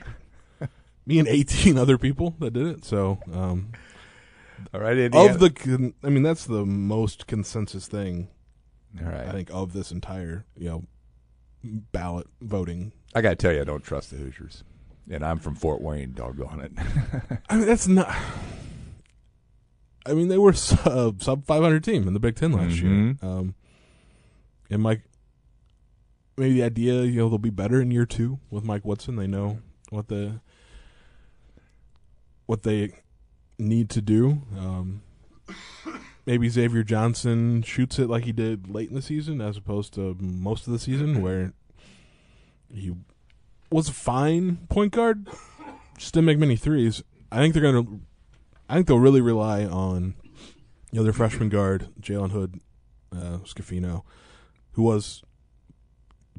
me 1.04 1.18
and 1.18 1.26
eighteen 1.28 1.76
other 1.76 1.98
people 1.98 2.34
that 2.38 2.52
did 2.52 2.66
it. 2.66 2.84
So, 2.84 3.18
um, 3.32 3.72
All 4.72 4.80
right, 4.80 4.96
Indiana. 4.96 5.32
of 5.34 5.40
the, 5.40 5.50
con- 5.50 5.94
I 6.04 6.08
mean, 6.10 6.22
that's 6.22 6.44
the 6.46 6.64
most 6.64 7.26
consensus 7.26 7.88
thing 7.88 8.28
All 9.00 9.06
right. 9.10 9.26
I 9.26 9.32
think 9.32 9.50
of 9.50 9.72
this 9.72 9.90
entire, 9.90 10.44
you 10.56 10.68
know, 10.68 10.84
ballot 11.64 12.26
voting. 12.40 12.92
I 13.14 13.20
got 13.20 13.30
to 13.30 13.36
tell 13.36 13.52
you, 13.52 13.60
I 13.60 13.64
don't 13.64 13.82
trust 13.84 14.10
the 14.10 14.16
Hoosiers. 14.16 14.64
And 15.10 15.24
I'm 15.24 15.38
from 15.38 15.54
Fort 15.56 15.80
Wayne, 15.82 16.12
doggone 16.12 16.60
it. 16.60 16.72
I 17.48 17.56
mean, 17.56 17.66
that's 17.66 17.88
not. 17.88 18.14
I 20.06 20.14
mean, 20.14 20.28
they 20.28 20.38
were 20.38 20.52
sub 20.52 21.22
sub 21.22 21.44
five 21.46 21.62
hundred 21.62 21.84
team 21.84 22.06
in 22.08 22.14
the 22.14 22.20
Big 22.20 22.36
Ten 22.36 22.52
last 22.52 22.76
Mhm. 22.76 22.82
year. 22.82 23.16
Um, 23.30 23.54
and 24.70 24.82
Mike, 24.82 25.02
maybe 26.36 26.54
the 26.54 26.62
idea, 26.62 27.02
you 27.02 27.16
know, 27.18 27.28
they'll 27.28 27.38
be 27.38 27.50
better 27.50 27.80
in 27.80 27.90
year 27.90 28.06
two 28.06 28.38
with 28.50 28.64
Mike 28.64 28.84
Woodson. 28.84 29.16
They 29.16 29.26
know 29.26 29.58
what 29.90 30.08
the 30.08 30.40
what 32.46 32.62
they 32.62 32.92
need 33.58 33.90
to 33.90 34.00
do. 34.02 34.42
Um, 34.58 35.02
maybe 36.26 36.48
Xavier 36.48 36.82
Johnson 36.82 37.62
shoots 37.62 37.98
it 37.98 38.08
like 38.08 38.24
he 38.24 38.32
did 38.32 38.68
late 38.68 38.88
in 38.88 38.94
the 38.94 39.02
season, 39.02 39.40
as 39.40 39.56
opposed 39.56 39.94
to 39.94 40.16
most 40.20 40.66
of 40.66 40.72
the 40.72 40.78
season, 40.78 41.22
where 41.22 41.52
he 42.72 42.94
was 43.70 43.88
a 43.88 43.92
fine 43.92 44.58
point 44.68 44.92
guard, 44.92 45.28
just 45.98 46.14
didn't 46.14 46.26
make 46.26 46.38
many 46.38 46.56
threes. 46.56 47.02
I 47.30 47.38
think 47.38 47.54
they're 47.54 47.62
gonna. 47.62 47.86
I 48.68 48.74
think 48.74 48.86
they'll 48.86 48.98
really 48.98 49.20
rely 49.20 49.64
on 49.64 50.14
you 50.90 50.98
know 50.98 51.04
their 51.04 51.12
freshman 51.12 51.48
guard 51.48 51.88
Jalen 52.00 52.30
Hood, 52.30 52.60
uh, 53.14 53.38
Schifino, 53.44 54.02
who 54.72 54.82
was 54.82 55.22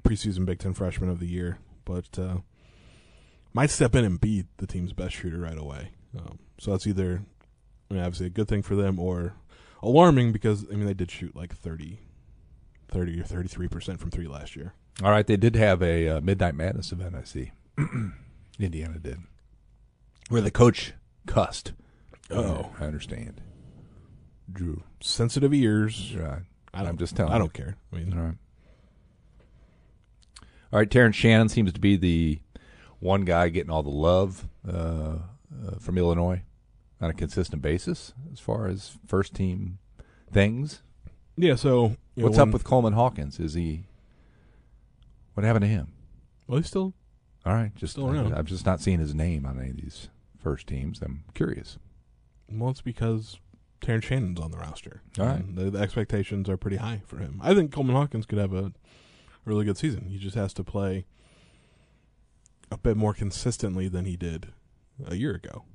preseason 0.02 0.46
Big 0.46 0.60
Ten 0.60 0.74
freshman 0.74 1.10
of 1.10 1.20
the 1.20 1.28
year, 1.28 1.60
but 1.86 2.18
uh, 2.18 2.38
might 3.54 3.70
step 3.70 3.96
in 3.96 4.06
and 4.06 4.20
be 4.20 4.46
the 4.58 4.68
team's 4.68 4.94
best 4.94 5.16
shooter 5.16 5.40
right 5.40 5.58
away. 5.58 5.92
Um, 6.18 6.40
so 6.60 6.72
that's 6.72 6.86
either, 6.86 7.24
I 7.90 7.94
mean, 7.94 8.04
obviously 8.04 8.28
a 8.28 8.32
good 8.32 8.48
thing 8.48 8.62
for 8.62 8.76
them 8.76 9.00
or 9.00 9.34
alarming 9.84 10.32
because 10.32 10.66
I 10.72 10.76
mean 10.76 10.86
they 10.86 10.94
did 10.94 11.12
shoot 11.12 11.36
like 11.36 11.56
30, 11.56 12.00
30 12.88 13.20
or 13.20 13.24
thirty 13.24 13.48
three 13.48 13.68
percent 13.68 14.00
from 14.00 14.10
three 14.10 14.28
last 14.28 14.56
year. 14.56 14.74
All 15.04 15.12
right, 15.12 15.26
they 15.26 15.38
did 15.38 15.56
have 15.56 15.82
a 15.82 16.08
uh, 16.08 16.22
Midnight 16.22 16.56
Madness 16.56 16.92
event, 16.92 17.16
I 17.16 17.24
see. 17.24 17.52
Indiana 18.60 19.00
did. 19.00 19.20
Where 20.30 20.42
the 20.42 20.52
coach 20.52 20.94
cussed. 21.26 21.74
Oh. 22.30 22.70
I 22.80 22.86
understand. 22.86 23.42
Drew. 24.52 24.84
Sensitive 25.02 25.54
ears. 25.54 26.16
Right. 26.16 26.44
I 26.74 26.80
don't, 26.80 26.90
I'm 26.90 26.98
just 26.98 27.16
telling 27.16 27.32
I 27.32 27.36
you. 27.36 27.40
don't 27.42 27.54
care. 27.54 27.76
I 27.92 27.96
mean, 27.96 28.14
All 28.14 28.24
right. 28.24 28.36
All 30.72 30.80
right, 30.80 30.90
Terrence 30.90 31.16
Shannon 31.16 31.50
seems 31.50 31.72
to 31.74 31.80
be 31.80 31.98
the 31.98 32.40
one 33.00 33.26
guy 33.26 33.50
getting 33.50 33.70
all 33.72 33.84
the 33.84 33.90
love 33.90 34.48
uh, 34.68 34.72
uh, 34.72 35.78
from 35.80 35.98
Illinois 36.00 36.42
on 37.04 37.10
a 37.10 37.14
consistent 37.14 37.62
basis 37.62 38.14
as 38.32 38.40
far 38.40 38.68
as 38.68 38.98
first 39.06 39.34
team 39.34 39.78
things. 40.32 40.82
yeah. 41.36 41.56
So 41.56 41.98
you 42.16 42.24
know, 42.24 42.30
What's 42.30 42.40
up 42.40 42.50
with 42.50 42.64
Coleman 42.64 42.94
Hawkins? 42.94 43.40
Is 43.40 43.56
he? 43.56 43.84
What 45.34 45.44
happened 45.44 45.64
to 45.64 45.70
him? 45.70 45.88
Well, 46.48 46.60
he's 46.60 46.68
still 46.68 46.94
All 47.46 47.54
right, 47.54 47.76
just 47.76 47.94
Still 47.94 48.10
around. 48.10 48.34
I'm 48.34 48.46
just 48.46 48.66
not 48.66 48.80
seeing 48.80 49.00
his 49.00 49.14
name 49.14 49.46
on 49.46 49.60
any 49.60 49.72
of 49.72 49.78
these 49.78 50.08
first 50.42 50.68
teams. 50.68 51.02
I'm 51.02 51.26
curious. 51.34 51.78
Well, 52.50 52.70
it's 52.70 52.82
because 52.82 53.38
Terrence 53.82 54.06
Shannon's 54.06 54.40
on 54.40 54.52
the 54.52 54.58
roster. 54.58 55.02
All 55.20 55.26
right. 55.26 55.56
The, 55.56 55.72
the 55.72 55.80
expectations 55.80 56.48
are 56.48 56.58
pretty 56.58 56.78
high 56.78 57.02
for 57.06 57.18
him. 57.18 57.42
I 57.44 57.54
think 57.54 57.74
Coleman 57.74 57.96
Hawkins 57.96 58.26
could 58.26 58.38
have 58.38 58.54
a 58.54 58.72
really 59.44 59.66
good 59.66 59.78
season. 59.78 60.08
He 60.10 60.18
just 60.20 60.36
has 60.36 60.54
to 60.54 60.64
play 60.64 61.06
a 62.72 62.78
bit 62.78 62.96
more 62.96 63.14
consistently 63.14 63.88
than 63.90 64.06
he 64.06 64.16
did 64.16 64.48
a 65.06 65.16
year 65.16 65.34
ago. 65.36 65.66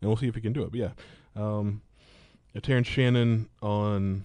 And 0.00 0.08
we'll 0.08 0.16
see 0.16 0.28
if 0.28 0.34
he 0.34 0.40
can 0.40 0.52
do 0.52 0.62
it. 0.62 0.70
But 0.70 0.80
yeah. 0.80 0.90
Um, 1.34 1.82
Terrence 2.62 2.86
Shannon 2.86 3.50
on 3.60 4.24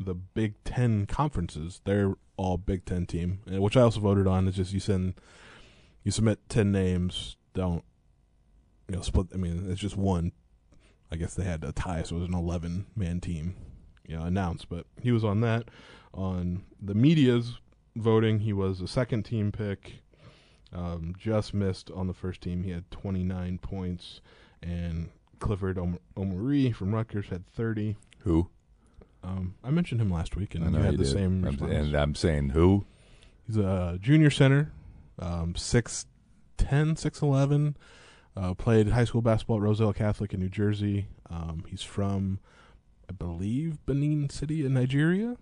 the 0.00 0.14
Big 0.14 0.54
Ten 0.64 1.06
conferences, 1.06 1.80
they're 1.84 2.14
all 2.36 2.56
Big 2.56 2.84
Ten 2.84 3.06
team, 3.06 3.40
uh, 3.52 3.60
which 3.60 3.76
I 3.76 3.82
also 3.82 4.00
voted 4.00 4.26
on. 4.26 4.48
It's 4.48 4.56
just 4.56 4.72
you 4.72 4.80
send, 4.80 5.14
you 6.02 6.10
submit 6.10 6.40
10 6.48 6.72
names, 6.72 7.36
don't, 7.54 7.84
you 8.88 8.96
know, 8.96 9.02
split. 9.02 9.28
I 9.32 9.36
mean, 9.36 9.70
it's 9.70 9.80
just 9.80 9.96
one 9.96 10.32
I 11.10 11.16
guess 11.16 11.34
they 11.34 11.44
had 11.44 11.64
a 11.64 11.72
tie, 11.72 12.02
so 12.02 12.16
it 12.16 12.20
was 12.20 12.28
an 12.28 12.34
11 12.34 12.86
man 12.94 13.20
team, 13.20 13.56
you 14.06 14.16
know, 14.16 14.24
announced. 14.24 14.68
But 14.68 14.86
he 15.00 15.10
was 15.10 15.24
on 15.24 15.40
that. 15.40 15.70
On 16.12 16.64
the 16.80 16.94
media's 16.94 17.58
voting, 17.96 18.40
he 18.40 18.52
was 18.52 18.80
a 18.80 18.88
second 18.88 19.24
team 19.24 19.50
pick. 19.52 20.02
Um, 20.70 21.14
just 21.18 21.54
missed 21.54 21.90
on 21.90 22.08
the 22.08 22.14
first 22.14 22.42
team. 22.42 22.62
He 22.62 22.70
had 22.70 22.90
29 22.90 23.58
points, 23.58 24.20
and 24.62 25.10
Clifford 25.38 25.78
Om- 25.78 25.98
Omoruyi 26.16 26.74
from 26.74 26.94
Rutgers 26.94 27.26
had 27.28 27.46
30. 27.46 27.96
Who? 28.20 28.48
Um, 29.22 29.54
I 29.64 29.70
mentioned 29.70 30.00
him 30.00 30.10
last 30.10 30.36
week, 30.36 30.54
and 30.54 30.64
he 30.76 30.82
had 30.82 30.92
you 30.92 30.98
the 30.98 31.04
did. 31.04 31.12
same 31.12 31.44
I'm- 31.44 31.62
and 31.62 31.94
I'm 31.94 32.14
saying 32.14 32.50
who? 32.50 32.84
He's 33.46 33.56
a 33.56 33.98
junior 34.00 34.30
center, 34.30 34.72
um, 35.18 35.54
6'10", 35.54 36.06
6'11", 36.96 37.74
uh, 38.36 38.54
played 38.54 38.88
high 38.88 39.04
school 39.04 39.22
basketball 39.22 39.56
at 39.56 39.62
Roselle 39.62 39.92
Catholic 39.92 40.32
in 40.34 40.40
New 40.40 40.48
Jersey. 40.48 41.08
Um, 41.30 41.64
he's 41.68 41.82
from, 41.82 42.38
I 43.08 43.12
believe, 43.12 43.84
Benin 43.86 44.28
City 44.30 44.64
in 44.64 44.74
Nigeria. 44.74 45.36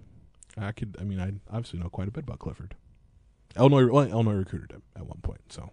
I 0.56 0.72
could, 0.72 0.96
I 1.00 1.04
mean, 1.04 1.20
I 1.20 1.34
obviously 1.54 1.78
know 1.80 1.88
quite 1.90 2.08
a 2.08 2.10
bit 2.12 2.24
about 2.24 2.38
Clifford. 2.38 2.74
Illinois, 3.56 3.86
well, 3.86 4.06
Illinois 4.08 4.34
recruited 4.34 4.70
him 4.72 4.82
at 4.94 5.06
one 5.06 5.20
point, 5.22 5.40
so 5.52 5.70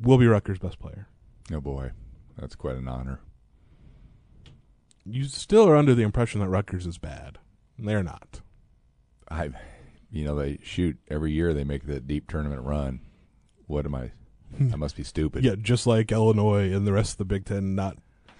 will 0.00 0.18
be 0.18 0.26
Rutgers' 0.26 0.58
best 0.58 0.78
player. 0.78 1.08
Oh 1.52 1.60
boy, 1.60 1.92
that's 2.38 2.54
quite 2.54 2.76
an 2.76 2.88
honor. 2.88 3.20
You 5.04 5.24
still 5.24 5.66
are 5.66 5.76
under 5.76 5.94
the 5.94 6.02
impression 6.02 6.40
that 6.40 6.48
Rutgers 6.48 6.86
is 6.86 6.98
bad. 6.98 7.38
They're 7.78 8.02
not. 8.02 8.40
I, 9.30 9.50
you 10.10 10.24
know, 10.24 10.34
they 10.34 10.58
shoot 10.62 10.98
every 11.08 11.32
year. 11.32 11.54
They 11.54 11.64
make 11.64 11.86
the 11.86 12.00
deep 12.00 12.28
tournament 12.28 12.62
run. 12.62 13.00
What 13.66 13.86
am 13.86 13.94
I? 13.94 14.12
Hmm. 14.56 14.72
I 14.72 14.76
must 14.76 14.96
be 14.96 15.02
stupid. 15.02 15.44
Yeah, 15.44 15.54
just 15.60 15.86
like 15.86 16.10
Illinois 16.12 16.72
and 16.72 16.86
the 16.86 16.92
rest 16.92 17.12
of 17.12 17.18
the 17.18 17.24
Big 17.24 17.44
Ten, 17.44 17.74
not 17.74 17.98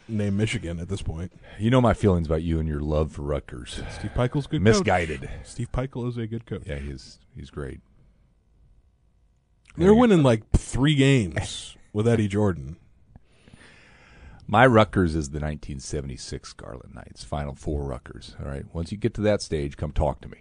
named 0.09 0.37
Michigan 0.37 0.79
at 0.79 0.89
this 0.89 1.03
point. 1.03 1.33
You 1.59 1.71
know 1.71 1.81
my 1.81 1.95
feelings 1.95 2.27
about 2.27 2.43
you 2.43 2.59
and 2.59 2.69
your 2.69 2.81
love 2.81 3.13
for 3.13 3.23
Rutgers. 3.23 3.81
Steve 3.93 4.13
Pikiell's 4.15 4.47
good. 4.47 4.59
coach. 4.59 4.63
Misguided. 4.63 5.29
Steve 5.45 5.71
Pikiell 5.73 6.09
is 6.09 6.17
a 6.17 6.27
good 6.27 6.47
coach. 6.47 6.63
Yeah, 6.67 6.79
he's 6.79 7.19
he's 7.35 7.51
great. 7.51 7.81
They're 9.77 9.95
winning 9.95 10.23
like 10.23 10.51
three 10.51 10.95
games 10.95 11.77
with 11.93 12.09
Eddie 12.09 12.29
Jordan. 12.29 12.77
My 14.47 14.67
Rutgers 14.67 15.15
is 15.15 15.29
the 15.31 15.39
1976 15.41 16.49
Scarlet 16.49 16.95
Knights, 16.95 17.23
Final 17.23 17.55
Four 17.55 17.85
Rutgers. 17.85 18.35
All 18.43 18.51
right. 18.51 18.65
Once 18.73 18.91
you 18.91 18.99
get 18.99 19.15
to 19.15 19.21
that 19.21 19.43
stage, 19.43 19.77
come 19.77 19.93
talk 19.93 20.21
to 20.23 20.29
me. 20.29 20.39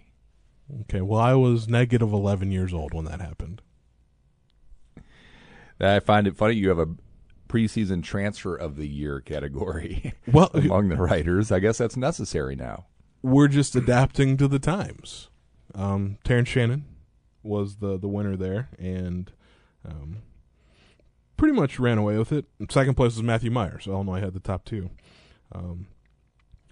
Okay, 0.82 1.00
well, 1.02 1.20
I 1.20 1.34
was 1.34 1.68
negative 1.68 2.12
11 2.12 2.50
years 2.50 2.72
old 2.74 2.94
when 2.94 3.04
that 3.04 3.20
happened. 3.20 3.62
I 5.80 6.00
find 6.00 6.26
it 6.26 6.36
funny 6.36 6.54
you 6.54 6.70
have 6.70 6.78
a 6.78 6.88
preseason 7.48 8.02
transfer 8.02 8.54
of 8.56 8.76
the 8.76 8.88
year 8.88 9.20
category 9.20 10.12
Well, 10.26 10.50
among 10.54 10.88
the 10.88 10.96
writers. 10.96 11.52
I 11.52 11.60
guess 11.60 11.78
that's 11.78 11.96
necessary 11.96 12.56
now. 12.56 12.86
we're 13.22 13.48
just 13.48 13.76
adapting 13.76 14.36
to 14.38 14.48
the 14.48 14.58
times. 14.58 15.28
Um, 15.74 16.18
Terrence 16.24 16.48
Shannon 16.48 16.84
was 17.42 17.76
the, 17.76 17.98
the 17.98 18.08
winner 18.08 18.36
there, 18.36 18.68
and 18.78 19.30
um, 19.84 20.18
pretty 21.36 21.54
much 21.54 21.78
ran 21.78 21.98
away 21.98 22.18
with 22.18 22.32
it. 22.32 22.46
Second 22.70 22.94
place 22.94 23.14
was 23.14 23.22
Matthew 23.22 23.50
Mayer, 23.50 23.78
so 23.80 23.92
Illinois 23.92 24.20
had 24.20 24.34
the 24.34 24.40
top 24.40 24.64
two. 24.64 24.90
Um, 25.52 25.86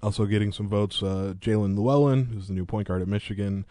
also 0.02 0.26
getting 0.26 0.52
some 0.52 0.68
votes, 0.68 1.02
uh, 1.02 1.34
Jaelin 1.38 1.76
Llewellyn, 1.76 2.26
who's 2.26 2.48
the 2.48 2.54
new 2.54 2.66
point 2.66 2.88
guard 2.88 3.02
at 3.02 3.08
Michigan, 3.08 3.64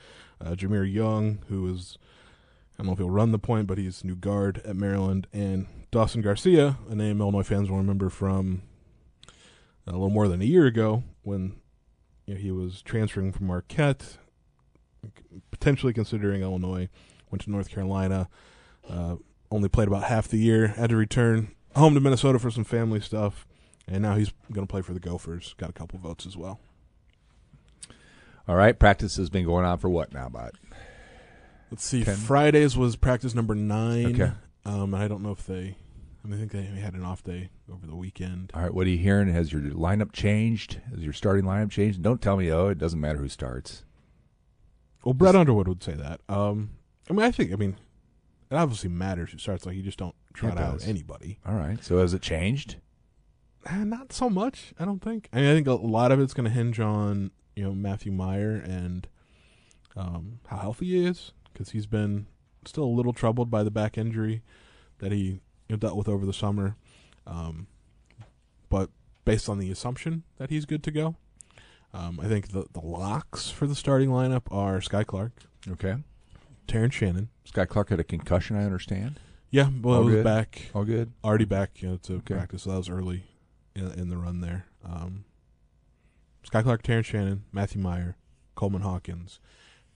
uh, 0.44 0.52
Jahmir 0.52 0.92
Young, 0.92 1.40
who 1.48 1.72
is, 1.72 1.98
I 2.74 2.78
don't 2.78 2.88
know 2.88 2.94
if 2.94 3.00
he'll 3.00 3.10
run 3.10 3.32
the 3.32 3.40
point, 3.40 3.68
but 3.68 3.78
he's 3.78 4.04
new 4.04 4.16
guard 4.16 4.62
at 4.66 4.75
Maryland, 4.75 5.28
and 5.32 5.68
Dawson 5.92 6.22
Garcia, 6.22 6.78
a 6.90 6.96
name 6.96 7.22
Illinois 7.22 7.44
fans 7.44 7.70
will 7.70 7.78
remember 7.78 8.10
from 8.10 8.64
a 9.88 9.92
little 9.92 10.10
more 10.10 10.28
than 10.28 10.42
a 10.42 10.46
year 10.46 10.66
ago 10.66 11.04
when 11.22 11.56
you 12.25 12.34
know, 12.34 12.40
he 12.40 12.52
was 12.52 12.82
transferring 12.82 13.32
from 13.32 13.48
Marquette, 13.48 14.18
potentially 15.51 15.93
considering 15.93 16.41
Illinois, 16.41 16.89
went 17.31 17.41
to 17.43 17.51
North 17.51 17.69
Carolina, 17.69 18.29
uh, 18.89 19.15
only 19.51 19.69
played 19.69 19.88
about 19.88 20.03
half 20.03 20.27
the 20.27 20.38
year, 20.38 20.67
had 20.67 20.89
to 20.89 20.95
return 20.95 21.51
home 21.75 21.93
to 21.93 22.00
Minnesota 22.00 22.39
for 22.39 22.51
some 22.51 22.63
family 22.63 23.00
stuff, 23.00 23.45
and 23.88 24.01
now 24.01 24.15
he's 24.15 24.31
going 24.51 24.65
to 24.65 24.71
play 24.71 24.81
for 24.81 24.93
the 24.93 25.00
Gophers. 25.00 25.53
Got 25.57 25.69
a 25.69 25.74
couple 25.74 26.00
votes 26.00 26.25
as 26.25 26.35
well. 26.35 26.59
All 28.47 28.55
right. 28.55 28.77
Practice 28.77 29.17
has 29.17 29.29
been 29.29 29.45
going 29.45 29.65
on 29.65 29.77
for 29.77 29.89
what 29.89 30.13
now, 30.13 30.27
about 30.27 30.55
Let's 31.71 31.83
see. 31.83 32.03
Ten. 32.03 32.15
Fridays 32.15 32.77
was 32.77 32.95
practice 32.95 33.33
number 33.33 33.55
nine. 33.55 34.21
Okay. 34.21 34.31
Um, 34.65 34.93
I 34.93 35.07
don't 35.07 35.24
know 35.24 35.31
if 35.31 35.45
they. 35.45 35.77
I, 36.24 36.27
mean, 36.27 36.35
I 36.35 36.38
think 36.38 36.51
they 36.51 36.79
had 36.79 36.93
an 36.93 37.03
off 37.03 37.24
day 37.24 37.50
over 37.71 37.85
the 37.85 37.95
weekend. 37.95 38.51
All 38.53 38.62
right, 38.62 38.74
what 38.74 38.88
are 38.88 38.89
you 38.89 38.97
hearing? 38.97 39.31
Has 39.31 39.51
your 39.51 39.62
lineup 39.62 40.12
changed? 40.12 40.79
Has 40.89 41.03
your 41.03 41.13
starting 41.13 41.45
lineup 41.45 41.69
changed? 41.69 42.01
Don't 42.01 42.21
tell 42.21 42.38
me, 42.38 42.51
oh, 42.51 42.69
it 42.69 42.79
doesn't 42.79 43.00
matter 43.00 43.19
who 43.19 43.29
starts. 43.29 43.83
Well, 45.05 45.13
Brad 45.13 45.35
Underwood 45.35 45.67
would 45.67 45.83
say 45.83 45.93
that. 45.93 46.19
Um, 46.27 46.71
I 47.09 47.13
mean, 47.13 47.21
I 47.25 47.31
think. 47.31 47.53
I 47.53 47.55
mean, 47.55 47.77
it 48.51 48.55
obviously 48.55 48.89
matters 48.89 49.31
who 49.31 49.38
starts. 49.38 49.65
Like 49.65 49.75
you 49.75 49.83
just 49.83 50.00
don't 50.00 50.15
trot 50.33 50.53
It 50.53 50.59
out 50.59 50.74
does. 50.79 50.88
anybody. 50.88 51.39
All 51.45 51.55
right, 51.55 51.81
so 51.83 52.00
has 52.00 52.13
it 52.13 52.21
changed? 52.21 52.77
Eh, 53.67 53.83
not 53.83 54.12
so 54.12 54.29
much. 54.29 54.74
I 54.79 54.85
don't 54.85 55.01
think. 55.01 55.29
I 55.31 55.38
mean, 55.38 55.51
I 55.51 55.53
think 55.53 55.67
a 55.67 55.74
lot 55.74 56.12
of 56.12 56.19
it's 56.19 56.33
going 56.33 56.45
to 56.45 56.50
hinge 56.51 56.79
on 56.79 57.31
you 57.55 57.63
know 57.63 57.74
Matthew 57.74 58.12
Mayer 58.12 58.55
and 58.55 59.07
um, 59.95 60.39
how 60.47 60.57
healthy 60.57 60.85
he 60.88 61.05
is 61.05 61.31
because 61.53 61.69
he's 61.69 61.85
been 61.85 62.25
still 62.65 62.83
a 62.83 62.85
little 62.85 63.13
troubled 63.13 63.50
by 63.51 63.63
the 63.63 63.71
back 63.71 63.97
injury 63.97 64.41
that 65.00 65.12
he 65.12 65.17
you 65.19 65.39
know, 65.69 65.77
dealt 65.77 65.95
with 65.97 66.09
over 66.09 66.25
the 66.25 66.33
summer. 66.33 66.75
Um, 67.27 67.67
but 68.69 68.89
based 69.24 69.47
on 69.50 69.59
the 69.59 69.71
assumption 69.71 70.24
that 70.38 70.50
he's 70.50 70.65
good 70.65 70.83
to 70.83 70.91
go, 70.91 71.15
um, 71.96 72.20
I 72.22 72.28
think 72.28 72.50
the 72.50 72.66
the 72.74 72.82
locks 72.82 73.50
for 73.50 73.68
the 73.68 73.75
starting 73.75 74.10
lineup 74.10 74.44
are 74.52 74.80
Skyy 74.80 75.06
Clark, 75.06 75.32
Okay. 75.70 75.96
Terrence 76.68 76.96
Shannon. 76.96 77.30
Skyy 77.50 77.68
Clark 77.68 77.90
had 77.90 78.00
a 78.00 78.04
concussion, 78.04 78.56
I 78.58 78.64
understand. 78.66 79.20
Yeah, 79.52 79.70
well, 79.82 79.96
All 79.96 80.02
it 80.02 80.06
was 80.06 80.14
good? 80.16 80.24
back 80.24 80.72
All 80.74 80.84
good. 80.84 81.12
already 81.24 81.46
back 81.46 81.82
you 81.82 81.90
know, 81.90 81.98
to 81.98 82.16
Okay. 82.16 82.34
practice. 82.36 82.64
So 82.64 82.72
that 82.72 82.78
was 82.78 82.90
early 82.90 83.24
in, 83.75 83.92
in 83.92 84.10
the 84.10 84.18
run 84.18 84.42
there. 84.42 84.66
Um, 84.84 85.25
Skyy 86.46 86.64
Clark, 86.64 86.82
Terrence 86.84 87.08
Shannon, 87.08 87.44
Matthew 87.52 87.82
Mayer, 87.82 88.18
Coleman 88.56 88.82
Hawkins, 88.82 89.40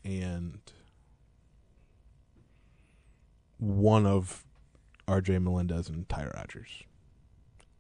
and 0.04 0.60
one 3.58 4.06
of 4.06 4.46
R.J. 5.08 5.40
Melendez 5.40 5.90
and 5.90 6.08
Ty 6.08 6.30
Rodgers. 6.36 6.84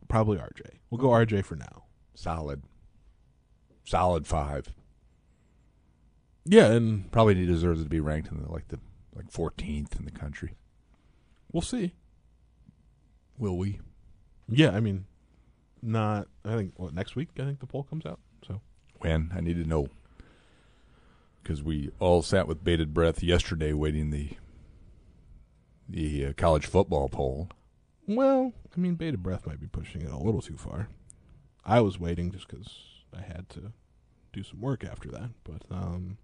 Probably 0.07 0.39
R.J. 0.39 0.63
We'll 0.89 0.99
go 1.01 1.11
R.J. 1.11 1.43
for 1.43 1.55
now. 1.55 1.83
Solid. 2.15 2.63
Solid 3.89 4.27
five. 4.27 4.71
Yeah, 6.45 6.67
and 6.73 7.11
Probably 7.11 7.33
he 7.33 7.47
deserves 7.47 7.81
to 7.81 7.89
be 7.89 7.99
ranked 7.99 8.31
in 8.31 8.39
the 8.43 8.51
like 8.51 8.67
the 8.67 8.79
like 9.15 9.31
14th 9.31 9.97
in 9.97 10.05
the 10.05 10.11
country. 10.11 10.53
we'll 11.51 11.63
see. 11.63 11.95
Will 13.39 13.57
we? 13.57 13.79
Yeah, 14.47 14.69
I 14.75 14.79
mean, 14.79 15.05
not. 15.81 16.27
I 16.45 16.55
think 16.55 16.73
what 16.77 16.93
next 16.93 17.15
week. 17.15 17.29
I 17.39 17.45
think 17.45 17.61
the 17.61 17.65
poll 17.65 17.81
comes 17.81 18.05
out. 18.05 18.19
So 18.45 18.61
When? 18.99 19.31
I 19.35 19.41
need 19.41 19.55
to 19.55 19.67
know. 19.67 19.87
Because 21.41 21.63
we 21.63 21.89
all 21.97 22.21
sat 22.21 22.47
with 22.47 22.63
bated 22.63 22.93
breath 22.93 23.23
yesterday 23.23 23.73
waiting 23.73 24.11
the 24.11 24.33
the 25.87 26.27
uh, 26.27 26.33
college 26.37 26.67
football 26.67 27.09
poll. 27.09 27.49
Well, 28.05 28.53
I 28.75 28.79
mean, 28.79 28.93
bated 28.93 29.23
breath 29.23 29.47
might 29.47 29.59
be 29.59 29.65
pushing 29.65 30.03
it 30.03 30.11
a 30.11 30.17
little 30.17 30.41
too 30.43 30.57
far. 30.57 30.89
I 31.65 31.81
was 31.81 31.99
waiting 31.99 32.31
just 32.31 32.47
because 32.47 32.67
I 33.17 33.21
had 33.21 33.49
to 33.49 33.71
do 34.31 34.43
some 34.43 34.61
work 34.61 34.83
after 34.83 35.09
that. 35.11 35.31
But 35.43 35.63
um, 35.71 36.17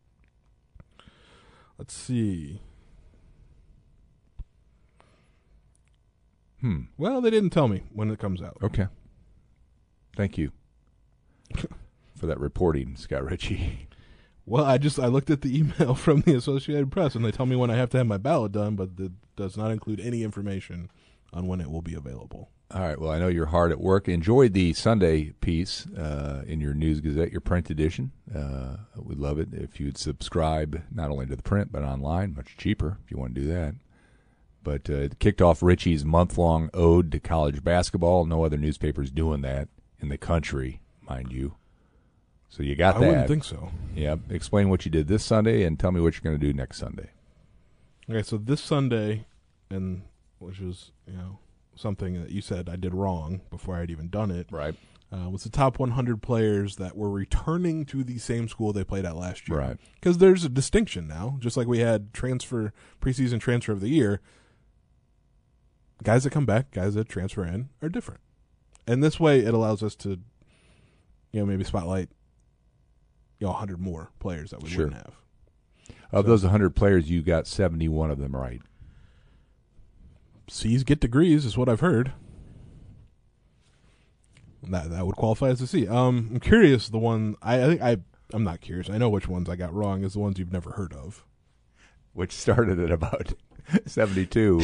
let's 1.77 1.93
see. 1.93 2.61
Hmm. 6.61 6.83
Well, 6.97 7.21
they 7.21 7.29
didn't 7.29 7.51
tell 7.51 7.67
me 7.67 7.83
when 7.93 8.09
it 8.09 8.19
comes 8.19 8.41
out. 8.41 8.57
Okay. 8.63 8.87
Thank 10.15 10.37
you 10.37 10.51
for 12.15 12.25
that 12.25 12.39
reporting, 12.39 12.95
Scott 12.95 13.25
Richey. 13.25 13.87
Well, 14.45 14.63
I 14.63 14.77
just 14.77 14.99
I 14.99 15.07
looked 15.07 15.29
at 15.29 15.41
the 15.41 15.57
email 15.59 15.95
from 15.95 16.21
the 16.21 16.35
Associated 16.35 16.91
Press, 16.91 17.15
and 17.15 17.25
they 17.25 17.31
tell 17.31 17.45
me 17.45 17.55
when 17.55 17.69
I 17.69 17.75
have 17.75 17.89
to 17.91 17.97
have 17.97 18.07
my 18.07 18.17
ballot 18.17 18.51
done, 18.51 18.75
but 18.75 18.91
it 18.97 19.11
does 19.35 19.57
not 19.57 19.71
include 19.71 19.99
any 19.99 20.23
information 20.23 20.89
on 21.33 21.47
when 21.47 21.59
it 21.59 21.69
will 21.69 21.81
be 21.81 21.95
available. 21.95 22.49
All 22.71 22.81
right. 22.81 22.99
Well, 22.99 23.11
I 23.11 23.19
know 23.19 23.27
you're 23.27 23.45
hard 23.45 23.71
at 23.71 23.79
work. 23.79 24.07
Enjoyed 24.09 24.53
the 24.53 24.73
Sunday 24.73 25.31
piece 25.39 25.85
uh, 25.95 26.43
in 26.47 26.59
your 26.59 26.73
News 26.73 26.99
Gazette, 26.99 27.31
your 27.31 27.41
print 27.41 27.69
edition. 27.69 28.11
Uh, 28.33 28.77
we'd 28.97 29.19
love 29.19 29.37
it 29.39 29.49
if 29.53 29.79
you'd 29.79 29.97
subscribe 29.97 30.81
not 30.91 31.11
only 31.11 31.27
to 31.27 31.35
the 31.35 31.43
print 31.43 31.71
but 31.71 31.83
online, 31.83 32.33
much 32.35 32.57
cheaper 32.57 32.97
if 33.05 33.11
you 33.11 33.17
want 33.17 33.35
to 33.35 33.41
do 33.41 33.47
that. 33.47 33.75
But 34.63 34.89
uh, 34.89 34.93
it 34.93 35.19
kicked 35.19 35.43
off 35.43 35.61
Richey's 35.61 36.03
month-long 36.03 36.71
ode 36.73 37.11
to 37.11 37.19
college 37.19 37.63
basketball. 37.63 38.25
No 38.25 38.43
other 38.43 38.57
newspapers 38.57 39.11
doing 39.11 39.41
that 39.41 39.67
in 39.99 40.09
the 40.09 40.17
country, 40.17 40.81
mind 41.07 41.31
you. 41.31 41.55
So 42.49 42.63
you 42.63 42.75
got 42.75 42.95
I 42.95 42.99
that. 42.99 43.05
I 43.05 43.09
wouldn't 43.09 43.27
think 43.27 43.43
so. 43.43 43.69
yeah. 43.95 44.15
Explain 44.29 44.69
what 44.69 44.85
you 44.85 44.91
did 44.91 45.07
this 45.07 45.23
Sunday 45.23 45.63
and 45.63 45.79
tell 45.79 45.91
me 45.91 46.01
what 46.01 46.15
you're 46.15 46.21
going 46.29 46.39
to 46.39 46.45
do 46.45 46.51
next 46.51 46.77
Sunday. 46.79 47.11
Okay, 48.09 48.23
so 48.23 48.37
this 48.37 48.61
Sunday, 48.61 49.25
and 49.69 50.01
which 50.39 50.59
was 50.59 50.91
you 51.07 51.13
know 51.17 51.39
something 51.75 52.21
that 52.21 52.31
you 52.31 52.41
said 52.41 52.69
I 52.69 52.75
did 52.75 52.93
wrong 52.93 53.41
before 53.49 53.75
I'd 53.75 53.91
even 53.91 54.09
done 54.09 54.31
it, 54.31 54.47
Right. 54.51 54.75
uh, 55.11 55.29
was 55.29 55.43
the 55.43 55.49
top 55.49 55.77
100 55.79 56.21
players 56.21 56.77
that 56.77 56.95
were 56.97 57.09
returning 57.09 57.85
to 57.85 58.03
the 58.03 58.17
same 58.17 58.47
school 58.47 58.73
they 58.73 58.83
played 58.83 59.05
at 59.05 59.15
last 59.15 59.47
year. 59.49 59.57
Right. 59.59 59.77
Because 59.95 60.17
there's 60.19 60.43
a 60.43 60.49
distinction 60.49 61.07
now, 61.07 61.37
just 61.39 61.57
like 61.57 61.67
we 61.67 61.79
had 61.79 62.13
transfer 62.13 62.73
preseason 63.01 63.39
transfer 63.39 63.71
of 63.71 63.81
the 63.81 63.89
year. 63.89 64.21
Guys 66.03 66.23
that 66.25 66.31
come 66.31 66.45
back, 66.45 66.71
guys 66.71 66.93
that 66.95 67.07
transfer 67.07 67.45
in, 67.45 67.69
are 67.81 67.89
different, 67.89 68.19
and 68.85 69.01
this 69.03 69.19
way 69.19 69.39
it 69.39 69.53
allows 69.53 69.81
us 69.81 69.95
to, 69.95 70.19
you 71.31 71.39
know, 71.39 71.45
maybe 71.45 71.63
spotlight, 71.63 72.09
you 73.39 73.47
know, 73.47 73.51
100 73.53 73.79
more 73.79 74.11
players 74.19 74.51
that 74.51 74.61
we 74.61 74.69
Sure. 74.69 74.85
wouldn't 74.85 75.01
have. 75.05 75.15
Of 76.11 76.25
So- 76.25 76.29
those 76.31 76.43
100 76.43 76.75
players, 76.75 77.09
you 77.09 77.21
got 77.23 77.47
71 77.47 78.11
of 78.11 78.19
them 78.19 78.35
right. 78.35 78.61
C's 80.47 80.83
get 80.83 80.99
degrees 80.99 81.45
is 81.45 81.57
what 81.57 81.69
I've 81.69 81.79
heard. 81.79 82.13
That 84.63 84.89
that 84.89 85.05
would 85.05 85.15
qualify 85.15 85.49
as 85.49 85.61
a 85.61 85.67
C. 85.67 85.87
Um, 85.87 86.29
I'm 86.33 86.39
curious. 86.39 86.89
The 86.89 86.97
one 86.97 87.35
I, 87.41 87.63
I 87.63 87.67
think 87.67 87.81
I 87.81 87.97
I'm 88.33 88.43
not 88.43 88.61
curious. 88.61 88.89
I 88.89 88.97
know 88.97 89.09
which 89.09 89.27
ones 89.27 89.47
I 89.49 89.55
got 89.55 89.73
wrong. 89.73 90.03
Is 90.03 90.13
the 90.13 90.19
ones 90.19 90.39
you've 90.39 90.51
never 90.53 90.71
heard 90.71 90.93
of. 90.93 91.25
which 92.13 92.31
started 92.31 92.79
at 92.79 92.91
about 92.91 93.33
72. 93.85 94.61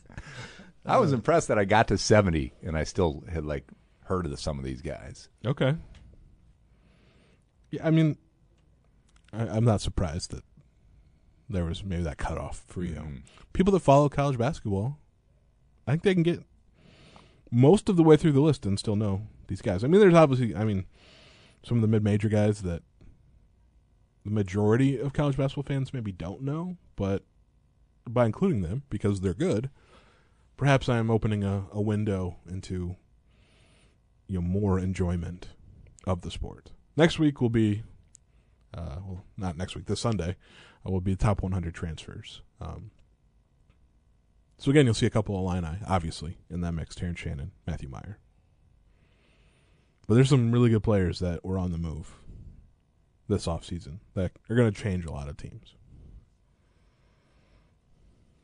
I 0.86 0.96
was 0.98 1.12
impressed 1.12 1.48
that 1.48 1.58
I 1.58 1.64
got 1.66 1.88
to 1.88 1.98
70 1.98 2.52
and 2.62 2.76
I 2.76 2.84
still 2.84 3.22
had 3.30 3.44
like 3.44 3.64
heard 4.04 4.24
of 4.24 4.30
the, 4.32 4.36
some 4.38 4.58
of 4.58 4.64
these 4.64 4.80
guys. 4.82 5.28
Okay. 5.46 5.76
Yeah, 7.70 7.86
I 7.86 7.90
mean, 7.90 8.16
I, 9.32 9.46
I'm 9.48 9.64
not 9.64 9.80
surprised 9.82 10.30
that 10.32 10.42
there 11.50 11.64
was 11.64 11.84
maybe 11.84 12.02
that 12.02 12.16
cutoff 12.18 12.64
for 12.66 12.84
you. 12.84 12.94
Mhm. 12.94 13.22
People 13.52 13.72
that 13.72 13.80
follow 13.80 14.08
college 14.08 14.38
basketball, 14.38 14.98
I 15.86 15.92
think 15.92 16.02
they 16.04 16.14
can 16.14 16.22
get 16.22 16.44
most 17.50 17.88
of 17.88 17.96
the 17.96 18.04
way 18.04 18.16
through 18.16 18.32
the 18.32 18.40
list 18.40 18.64
and 18.64 18.78
still 18.78 18.96
know 18.96 19.26
these 19.48 19.60
guys. 19.60 19.82
I 19.82 19.88
mean, 19.88 20.00
there's 20.00 20.14
obviously, 20.14 20.54
I 20.54 20.64
mean, 20.64 20.86
some 21.64 21.78
of 21.78 21.82
the 21.82 21.88
mid-major 21.88 22.28
guys 22.28 22.62
that 22.62 22.82
the 24.24 24.30
majority 24.30 24.98
of 24.98 25.12
college 25.12 25.36
basketball 25.36 25.64
fans 25.64 25.92
maybe 25.92 26.12
don't 26.12 26.42
know, 26.42 26.76
but 26.94 27.24
by 28.08 28.26
including 28.26 28.62
them 28.62 28.84
because 28.88 29.20
they're 29.20 29.34
good, 29.34 29.70
perhaps 30.56 30.88
I'm 30.88 31.10
opening 31.10 31.42
a, 31.42 31.66
a 31.72 31.80
window 31.80 32.36
into 32.48 32.96
you 34.28 34.36
know 34.36 34.46
more 34.46 34.78
enjoyment 34.78 35.48
of 36.06 36.20
the 36.20 36.30
sport. 36.30 36.70
Next 36.96 37.18
week 37.18 37.40
will 37.40 37.50
be, 37.50 37.82
uh, 38.72 38.96
well, 39.04 39.24
not 39.36 39.56
next 39.56 39.74
week. 39.74 39.86
This 39.86 40.00
Sunday 40.00 40.36
uh, 40.86 40.90
will 40.90 41.00
be 41.00 41.14
the 41.14 41.24
top 41.24 41.42
100 41.42 41.74
transfers. 41.74 42.42
Um, 42.60 42.90
so 44.58 44.70
again, 44.70 44.84
you'll 44.84 44.94
see 44.94 45.06
a 45.06 45.10
couple 45.10 45.34
of 45.36 45.42
Illini, 45.42 45.78
obviously, 45.86 46.36
in 46.50 46.60
that 46.60 46.72
mix: 46.72 46.94
Terrence 46.94 47.18
Shannon, 47.18 47.52
Matthew 47.66 47.88
Mayer. 47.88 48.18
But 50.06 50.14
there's 50.16 50.28
some 50.28 50.52
really 50.52 50.70
good 50.70 50.82
players 50.82 51.20
that 51.20 51.44
were 51.44 51.58
on 51.58 51.72
the 51.72 51.78
move 51.78 52.16
this 53.28 53.46
offseason 53.46 54.00
that 54.14 54.32
are 54.50 54.56
going 54.56 54.70
to 54.70 54.82
change 54.82 55.06
a 55.06 55.12
lot 55.12 55.28
of 55.28 55.36
teams. 55.36 55.76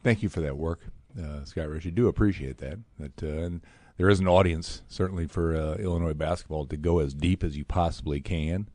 Thank 0.03 0.22
you 0.22 0.29
for 0.29 0.40
that 0.40 0.57
work, 0.57 0.81
uh, 1.20 1.44
Scott 1.44 1.68
Richey. 1.68 1.90
Do 1.90 2.07
appreciate 2.07 2.59
that. 2.59 2.79
That 2.99 3.22
uh, 3.22 3.42
and 3.42 3.61
there 3.96 4.09
is 4.09 4.20
an 4.20 4.29
audience 4.29 4.83
certainly 4.88 5.27
for 5.27 5.55
uh, 5.57 5.75
Illinois 5.75 6.14
basketball 6.14 6.66
to 6.66 6.77
go 6.77 7.01
as 7.01 7.12
deep 7.12 7.42
as 7.42 7.57
you 7.57 7.64
possibly 7.64 8.20
can, 8.20 8.68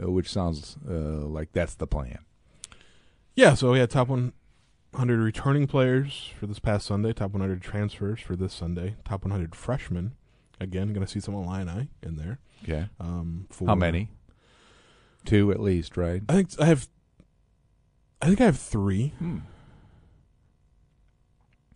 uh, 0.00 0.10
which 0.10 0.30
sounds 0.30 0.76
uh, 0.88 0.92
like 0.92 1.52
that's 1.52 1.74
the 1.74 1.86
plan. 1.86 2.18
Yeah, 3.38 3.54
so 3.54 3.70
we 3.70 3.78
had 3.78 3.88
top 3.88 4.08
100 4.08 4.34
returning 5.20 5.68
players 5.68 6.32
for 6.36 6.48
this 6.48 6.58
past 6.58 6.84
Sunday, 6.84 7.12
top 7.12 7.30
100 7.30 7.62
transfers 7.62 8.18
for 8.18 8.34
this 8.34 8.52
Sunday, 8.52 8.96
top 9.04 9.22
100 9.22 9.54
freshmen. 9.54 10.16
Again, 10.58 10.92
going 10.92 11.06
to 11.06 11.12
see 11.12 11.20
some 11.20 11.34
Illini 11.34 11.86
in 12.02 12.16
there. 12.16 12.40
Okay. 12.64 12.88
Um, 12.98 13.46
for, 13.48 13.68
How 13.68 13.76
many? 13.76 14.10
Two 15.24 15.52
at 15.52 15.60
least, 15.60 15.96
right? 15.96 16.20
I 16.28 16.32
think 16.32 16.48
I 16.60 16.64
have. 16.64 16.88
I 18.20 18.26
think 18.26 18.40
I 18.40 18.44
have 18.46 18.58
three. 18.58 19.14
Hmm. 19.20 19.38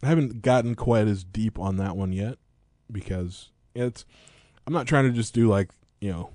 I 0.02 0.08
haven't 0.08 0.42
gotten 0.42 0.74
quite 0.74 1.06
as 1.06 1.22
deep 1.22 1.60
on 1.60 1.76
that 1.76 1.96
one 1.96 2.12
yet 2.12 2.38
because 2.90 3.52
it's. 3.72 4.04
I'm 4.66 4.72
not 4.72 4.88
trying 4.88 5.04
to 5.04 5.12
just 5.12 5.32
do 5.32 5.46
like 5.46 5.70
you 6.00 6.10
know, 6.10 6.30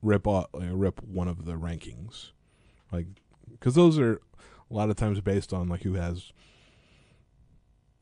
rip 0.00 0.28
off, 0.28 0.46
like, 0.52 0.68
rip 0.70 1.02
one 1.02 1.26
of 1.26 1.44
the 1.44 1.54
rankings, 1.54 2.30
like 2.92 3.06
because 3.58 3.74
those 3.74 3.98
are 3.98 4.20
a 4.70 4.74
lot 4.74 4.90
of 4.90 4.96
times 4.96 5.20
based 5.20 5.52
on 5.52 5.68
like 5.68 5.82
who 5.82 5.94
has 5.94 6.32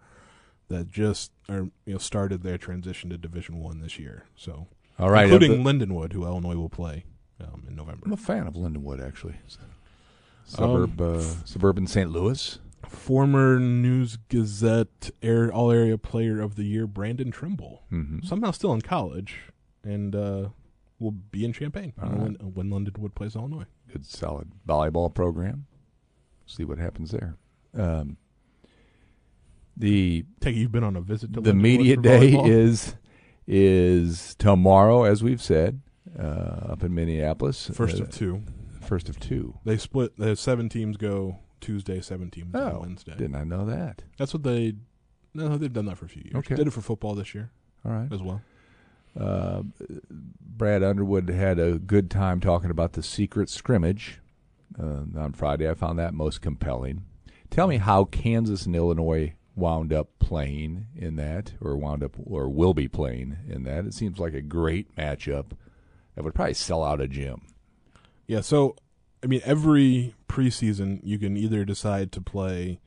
that 0.69 0.89
just 0.89 1.33
are 1.49 1.63
you 1.85 1.93
know 1.95 1.99
started 1.99 2.45
their 2.45 2.57
transition 2.57 3.11
to 3.11 3.19
Division 3.19 3.59
One 3.59 3.81
this 3.81 3.99
year. 3.99 4.25
So, 4.37 4.69
All 5.01 5.11
right. 5.11 5.25
including 5.25 5.61
uh, 5.61 5.65
Lindenwood, 5.69 6.13
who 6.13 6.25
Illinois 6.25 6.55
will 6.55 6.69
play 6.69 7.05
um, 7.41 7.65
in 7.69 7.75
November. 7.75 8.03
I'm 8.07 8.13
a 8.13 8.17
fan 8.17 8.47
of 8.47 8.55
Lindenwood, 8.55 9.05
actually. 9.05 9.35
Suburb, 10.45 11.01
uh, 11.01 11.21
suburban 11.45 11.89
St. 11.89 12.11
Louis. 12.11 12.59
Former 12.87 13.59
News 13.59 14.17
Gazette 14.29 15.11
air, 15.23 15.53
All 15.53 15.73
Area 15.73 15.99
Player 15.99 16.41
of 16.41 16.55
the 16.55 16.65
Year, 16.65 16.87
Brandon 16.87 17.33
Trimble, 17.33 17.83
Mm-hmm. 17.91 18.21
somehow 18.25 18.53
still 18.53 18.73
in 18.73 18.81
college, 18.83 19.41
and 19.83 20.15
uh, 20.15 20.49
will 20.99 21.11
be 21.13 21.45
in 21.45 21.53
Champaign 21.53 21.93
All 22.03 22.09
when, 22.11 22.35
when 22.35 22.71
Lindenwood 22.71 23.15
plays 23.15 23.35
Illinois. 23.37 23.67
Good, 23.93 24.05
solid 24.07 24.51
volleyball 24.67 25.13
program. 25.13 25.67
See 26.47 26.65
what 26.65 26.79
happens 26.79 27.11
there. 27.11 27.37
Um, 27.77 28.17
the 29.77 30.25
Take 30.41 30.57
you've 30.57 30.73
been 30.73 30.85
on 30.85 30.97
a 30.97 31.01
visit 31.01 31.33
to 31.35 31.41
the 31.41 31.53
Lindenwood 31.53 31.61
media 31.61 31.97
day 31.97 32.33
volleyball? 32.33 32.49
is 32.49 32.95
is 33.47 34.35
tomorrow, 34.37 35.05
as 35.05 35.23
we've 35.23 35.43
said, 35.43 35.81
uh, 36.19 36.23
up 36.23 36.83
in 36.85 36.95
Minneapolis. 36.95 37.71
first 37.75 38.01
Uh, 38.01 38.05
of 38.05 38.11
two. 38.11 38.43
first 38.81 39.09
of 39.09 39.19
two. 39.21 39.59
They 39.65 39.77
split. 39.77 40.17
The 40.17 40.37
seven 40.37 40.69
teams 40.69 40.97
go 40.97 41.39
Tuesday, 41.61 42.01
seven 42.01 42.31
teams 42.31 42.55
Oh, 42.55 42.81
Wednesday. 42.81 43.17
Didn't 43.17 43.37
I 43.37 43.45
know 43.45 43.67
that? 43.67 44.03
That's 44.19 44.33
what 44.33 44.43
they. 44.45 44.75
No, 45.35 45.57
they've 45.59 45.73
done 45.73 45.87
that 45.87 45.99
for 45.99 46.05
a 46.05 46.09
few 46.09 46.23
years. 46.23 46.37
Okay. 46.37 46.55
Did 46.55 46.69
it 46.69 46.71
for 46.71 46.81
football 46.81 47.15
this 47.17 47.35
year 47.35 47.51
All 47.85 47.91
right. 47.91 48.11
as 48.13 48.23
well. 48.23 48.41
Uh, 49.19 49.63
Brad 50.41 50.83
Underwood 50.83 51.29
had 51.29 51.59
a 51.59 51.79
good 51.79 52.11
time 52.11 52.41
talking 52.41 52.71
about 52.71 52.93
the 52.93 53.03
secret 53.03 53.49
scrimmage 53.49 54.21
uh, 54.81 55.05
on 55.17 55.33
Friday. 55.33 55.69
I 55.69 55.75
found 55.75 55.99
that 55.99 56.15
most 56.15 56.41
compelling. 56.41 57.05
Tell 57.51 57.67
me 57.67 57.77
how 57.77 58.05
Kansas 58.05 58.67
and 58.67 58.75
Illinois 58.75 59.35
wound 59.57 59.93
up 59.93 60.09
playing 60.19 60.87
in 60.97 61.17
that, 61.17 61.53
or 61.61 61.77
wound 61.77 62.03
up, 62.03 62.17
or 62.25 62.49
will 62.49 62.75
be 62.75 62.89
playing 62.89 63.37
in 63.49 63.63
that. 63.65 63.85
It 63.85 63.95
seems 63.95 64.19
like 64.19 64.35
a 64.35 64.43
great 64.43 64.95
matchup 64.97 65.53
that 66.15 66.25
would 66.25 66.35
probably 66.35 66.55
sell 66.55 66.83
out 66.83 67.01
a 67.01 67.07
gym. 67.07 67.43
Yeah. 68.27 68.41
So, 68.41 68.77
I 69.23 69.27
mean, 69.27 69.43
every 69.45 70.15
preseason 70.29 71.01
you 71.05 71.19
can 71.19 71.37
either 71.37 71.65
decide 71.65 72.11
to 72.13 72.21
play 72.21 72.81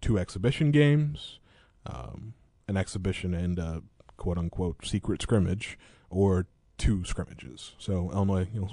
two 0.00 0.18
exhibition 0.18 0.70
games, 0.70 1.40
um, 1.86 2.34
an 2.68 2.76
exhibition 2.76 3.34
and 3.34 3.58
a 3.58 3.82
quote 4.18 4.36
unquote 4.36 4.84
secret 4.84 5.22
scrimmage, 5.22 5.78
or 6.10 6.46
two 6.76 7.04
scrimmages. 7.04 7.72
So 7.78 8.10
Illinois 8.12 8.48
you 8.52 8.60
know, 8.60 8.70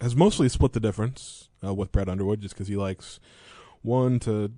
has 0.00 0.16
mostly 0.16 0.48
split 0.48 0.72
the 0.72 0.80
difference 0.80 1.48
uh, 1.64 1.72
with 1.72 1.92
Brad 1.92 2.08
Underwood 2.08 2.40
just 2.40 2.54
because 2.54 2.66
he 2.66 2.76
likes 2.76 3.20
one 3.82 4.18
to 4.20 4.52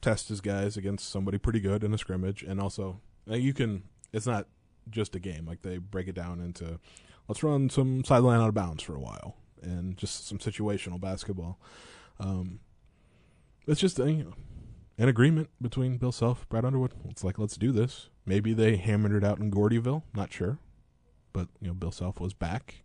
test 0.00 0.28
his 0.28 0.40
guys 0.40 0.76
against 0.76 1.10
somebody 1.10 1.36
pretty 1.36 1.60
good 1.60 1.84
in 1.84 1.92
a 1.92 1.98
scrimmage, 1.98 2.42
and 2.42 2.60
also 2.60 3.00
uh, 3.30 3.34
you 3.34 3.52
can. 3.52 3.82
It's 4.10 4.26
not 4.26 4.46
just 4.88 5.14
a 5.14 5.20
game; 5.20 5.44
like 5.44 5.60
they 5.60 5.76
break 5.76 6.08
it 6.08 6.14
down 6.14 6.40
into 6.40 6.80
let's 7.28 7.42
run 7.42 7.68
some 7.68 8.04
sideline 8.04 8.40
out 8.40 8.48
of 8.48 8.54
bounds 8.54 8.82
for 8.82 8.94
a 8.94 9.00
while 9.00 9.36
and 9.62 9.96
just 9.96 10.26
some 10.26 10.38
situational 10.38 11.00
basketball. 11.00 11.58
Um, 12.18 12.60
it's 13.66 13.80
just 13.80 13.98
a, 13.98 14.10
you 14.10 14.24
know, 14.24 14.34
an 14.98 15.08
agreement 15.08 15.48
between 15.62 15.96
Bill 15.96 16.12
Self, 16.12 16.48
Brad 16.48 16.64
Underwood. 16.64 16.92
It's 17.08 17.22
like 17.24 17.38
let's 17.38 17.56
do 17.56 17.72
this. 17.72 18.08
Maybe 18.26 18.52
they 18.52 18.76
hammered 18.76 19.12
it 19.12 19.24
out 19.24 19.38
in 19.38 19.50
Gordyville. 19.50 20.02
Not 20.14 20.32
sure, 20.32 20.58
but 21.32 21.48
you 21.60 21.68
know 21.68 21.74
Bill 21.74 21.92
Self 21.92 22.20
was 22.20 22.34
back 22.34 22.82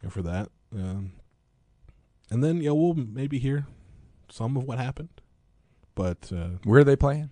you 0.00 0.06
know, 0.06 0.10
for 0.10 0.22
that. 0.22 0.48
Um, 0.74 1.12
and 2.30 2.42
then 2.44 2.58
you 2.58 2.68
know 2.68 2.74
we'll 2.74 2.94
maybe 2.94 3.38
hear 3.38 3.66
some 4.30 4.56
of 4.56 4.64
what 4.64 4.78
happened, 4.78 5.08
but 5.94 6.30
uh, 6.32 6.58
Where 6.64 6.80
are 6.80 6.84
they 6.84 6.96
playing? 6.96 7.30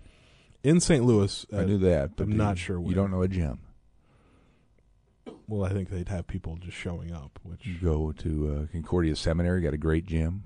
in 0.61 0.81
St. 0.81 1.05
Louis, 1.05 1.45
uh, 1.53 1.59
I 1.59 1.63
knew 1.65 1.77
that, 1.77 2.17
but 2.17 2.23
I'm 2.23 2.35
not 2.35 2.57
sure 2.57 2.81
You 2.81 2.93
don't 2.93 3.11
know 3.11 3.21
a 3.21 3.29
gym. 3.29 3.59
well, 5.47 5.63
I 5.63 5.69
think 5.73 5.89
they'd 5.89 6.09
have 6.09 6.27
people 6.27 6.57
just 6.57 6.75
showing 6.75 7.13
up, 7.13 7.39
which 7.43 7.65
You 7.65 7.77
go 7.81 8.11
to 8.11 8.67
uh, 8.67 8.71
Concordia 8.73 9.15
Seminary, 9.15 9.61
got 9.61 9.73
a 9.73 9.77
great 9.77 10.05
gym 10.05 10.43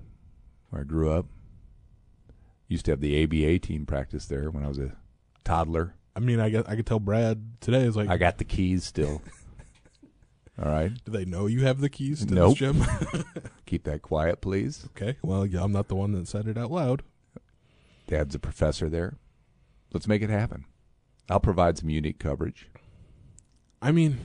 where 0.70 0.82
I 0.84 0.86
grew 0.86 1.10
up. 1.12 1.26
Used 2.68 2.86
to 2.86 2.92
have 2.92 3.02
the 3.02 3.24
ABA 3.24 3.60
team 3.60 3.86
practice 3.86 4.26
there 4.26 4.50
when 4.50 4.64
I 4.64 4.68
was 4.68 4.80
a 4.80 4.96
toddler. 5.44 5.96
I 6.16 6.20
mean, 6.20 6.40
I 6.40 6.50
guess 6.50 6.64
I 6.68 6.76
could 6.76 6.86
tell 6.86 7.00
Brad 7.00 7.44
today 7.62 7.82
is 7.84 7.96
like, 7.96 8.10
I 8.10 8.18
got 8.18 8.38
the 8.38 8.46
keys 8.46 8.84
still. 8.84 9.22
All 10.64 10.72
right. 10.72 10.92
do 11.04 11.12
they 11.12 11.26
know 11.26 11.48
you 11.48 11.66
have 11.66 11.82
the 11.82 11.90
keys 11.90 12.26
to 12.26 12.34
Nope. 12.34 12.58
this 12.58 12.60
gym? 12.60 12.84
Keep 13.66 13.84
that 13.86 14.02
quiet, 14.04 14.40
please. 14.42 14.86
okay, 14.96 15.18
well, 15.24 15.46
yeah, 15.46 15.64
I'm 15.64 15.72
not 15.72 15.88
the 15.88 15.96
one 15.96 16.12
that 16.14 16.28
said 16.28 16.48
it 16.48 16.58
out 16.58 16.72
loud. 16.72 17.02
Dad's 18.08 18.36
a 18.36 18.40
professor 18.40 18.88
there. 18.90 19.18
Let's 19.94 20.08
make 20.08 20.22
it 20.22 20.30
happen. 20.30 20.66
I'll 21.30 21.40
provide 21.40 21.78
some 21.78 21.90
unique 21.90 22.20
coverage. 22.20 22.68
I 23.82 23.92
mean, 23.92 24.20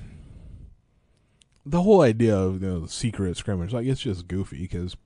the 1.64 1.82
whole 1.82 2.02
idea 2.02 2.36
of 2.36 2.60
you 2.62 2.68
know, 2.68 2.80
the 2.80 2.88
secret 2.88 3.36
scrimmage, 3.36 3.72
like 3.72 3.86
it's 3.86 4.00
just 4.00 4.28
goofy 4.28 4.58
because 4.58 4.96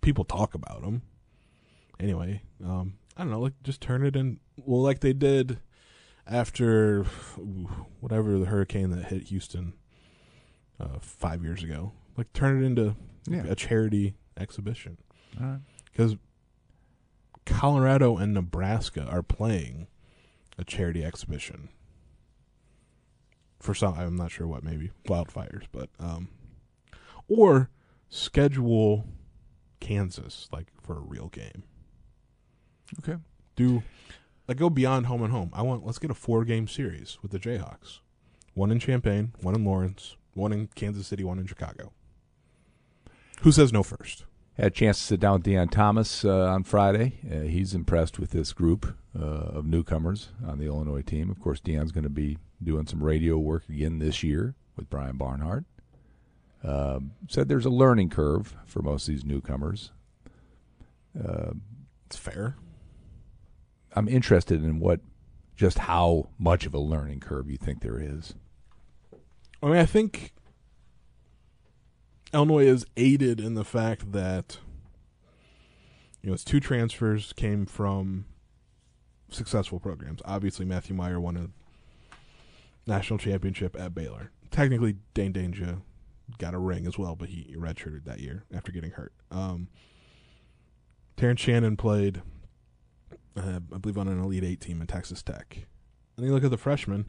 people 0.00 0.24
talk 0.24 0.54
about 0.54 0.82
them. 0.82 1.02
Anyway, 2.00 2.42
um, 2.64 2.94
I 3.16 3.22
don't 3.22 3.30
know, 3.30 3.40
like 3.40 3.52
just 3.62 3.80
turn 3.80 4.04
it 4.04 4.16
in. 4.16 4.40
Well, 4.56 4.82
like 4.82 5.00
they 5.00 5.12
did 5.12 5.58
after 6.26 7.04
whatever 8.00 8.38
the 8.38 8.46
hurricane 8.46 8.90
that 8.90 9.06
hit 9.06 9.24
Houston 9.24 9.74
uh, 10.80 10.98
five 11.00 11.42
years 11.44 11.62
ago. 11.62 11.92
Like 12.16 12.32
turn 12.32 12.62
it 12.62 12.66
into 12.66 12.96
Yeah. 13.28 13.44
a 13.48 13.54
charity 13.54 14.14
exhibition 14.36 14.96
All 15.40 15.46
right. 15.46 15.60
because 15.92 16.16
Colorado 17.46 18.16
and 18.16 18.32
Nebraska 18.34 19.04
are 19.04 19.22
playing 19.22 19.86
a 20.58 20.64
charity 20.64 21.04
exhibition 21.04 21.68
for 23.58 23.74
some. 23.74 23.94
I'm 23.94 24.16
not 24.16 24.30
sure 24.30 24.46
what, 24.46 24.62
maybe 24.62 24.90
wildfires, 25.06 25.64
but 25.72 25.88
um, 25.98 26.28
or 27.28 27.70
schedule 28.08 29.04
Kansas 29.80 30.48
like 30.52 30.66
for 30.82 30.96
a 30.96 31.00
real 31.00 31.28
game. 31.28 31.64
Okay. 32.98 33.16
Do 33.56 33.82
like 34.48 34.56
go 34.56 34.70
beyond 34.70 35.06
home 35.06 35.22
and 35.22 35.32
home. 35.32 35.50
I 35.52 35.62
want 35.62 35.86
let's 35.86 35.98
get 35.98 36.10
a 36.10 36.14
four 36.14 36.44
game 36.44 36.66
series 36.66 37.18
with 37.22 37.30
the 37.30 37.38
Jayhawks. 37.38 38.00
One 38.54 38.70
in 38.70 38.80
Champaign, 38.80 39.32
one 39.40 39.54
in 39.54 39.64
Lawrence, 39.64 40.16
one 40.34 40.52
in 40.52 40.68
Kansas 40.74 41.06
City, 41.06 41.24
one 41.24 41.38
in 41.38 41.46
Chicago. 41.46 41.92
Who 43.42 43.52
says 43.52 43.72
no 43.72 43.82
first? 43.82 44.24
Had 44.56 44.66
a 44.66 44.70
chance 44.70 44.98
to 44.98 45.04
sit 45.04 45.20
down 45.20 45.34
with 45.34 45.44
Deon 45.44 45.70
Thomas 45.70 46.24
uh, 46.24 46.46
on 46.48 46.64
Friday. 46.64 47.14
Uh, 47.30 47.42
he's 47.42 47.74
impressed 47.74 48.18
with 48.18 48.32
this 48.32 48.52
group 48.52 48.94
uh, 49.18 49.24
of 49.24 49.64
newcomers 49.64 50.30
on 50.46 50.58
the 50.58 50.66
Illinois 50.66 51.02
team. 51.02 51.30
Of 51.30 51.40
course, 51.40 51.60
Deon's 51.60 51.92
going 51.92 52.04
to 52.04 52.10
be 52.10 52.36
doing 52.62 52.86
some 52.86 53.02
radio 53.02 53.38
work 53.38 53.68
again 53.68 53.98
this 53.98 54.22
year 54.22 54.54
with 54.76 54.90
Brian 54.90 55.16
Barnhart. 55.16 55.64
Um, 56.62 57.12
said 57.28 57.48
there's 57.48 57.64
a 57.64 57.70
learning 57.70 58.10
curve 58.10 58.54
for 58.66 58.82
most 58.82 59.08
of 59.08 59.14
these 59.14 59.24
newcomers. 59.24 59.92
Uh, 61.18 61.52
it's 62.06 62.16
fair. 62.16 62.56
I'm 63.94 64.08
interested 64.08 64.64
in 64.64 64.80
what, 64.80 65.00
just 65.56 65.78
how 65.80 66.30
much 66.38 66.66
of 66.66 66.74
a 66.74 66.78
learning 66.78 67.20
curve 67.20 67.50
you 67.50 67.56
think 67.56 67.80
there 67.80 68.00
is. 68.00 68.34
I 69.62 69.66
mean, 69.66 69.76
I 69.76 69.86
think 69.86 70.32
Illinois 72.32 72.66
is 72.66 72.86
aided 72.96 73.40
in 73.40 73.54
the 73.54 73.64
fact 73.64 74.12
that 74.12 74.58
you 76.22 76.28
know 76.28 76.34
its 76.34 76.44
two 76.44 76.60
transfers 76.60 77.32
came 77.34 77.66
from 77.66 78.26
successful 79.30 79.80
programs. 79.80 80.20
Obviously, 80.24 80.64
Matthew 80.64 80.94
Mayer 80.94 81.20
won 81.20 81.36
a 81.36 81.50
national 82.88 83.18
championship 83.18 83.76
at 83.78 83.94
Baylor. 83.94 84.30
Technically, 84.50 84.96
Dain 85.14 85.32
Dainja 85.32 85.82
got 86.38 86.54
a 86.54 86.58
ring 86.58 86.86
as 86.86 86.98
well, 86.98 87.16
but 87.16 87.28
he 87.28 87.54
redshirted 87.56 88.04
that 88.04 88.20
year 88.20 88.44
after 88.52 88.72
getting 88.72 88.92
hurt. 88.92 89.12
Um, 89.30 89.68
Terrence 91.16 91.40
Shannon 91.40 91.76
played, 91.76 92.22
uh, 93.36 93.60
I 93.72 93.78
believe, 93.78 93.98
on 93.98 94.08
an 94.08 94.22
Elite 94.22 94.44
Eight 94.44 94.60
team 94.60 94.80
in 94.80 94.86
Texas 94.86 95.22
Tech. 95.22 95.66
And 96.16 96.26
you 96.26 96.32
look 96.32 96.44
at 96.44 96.50
the 96.50 96.58
freshmen. 96.58 97.08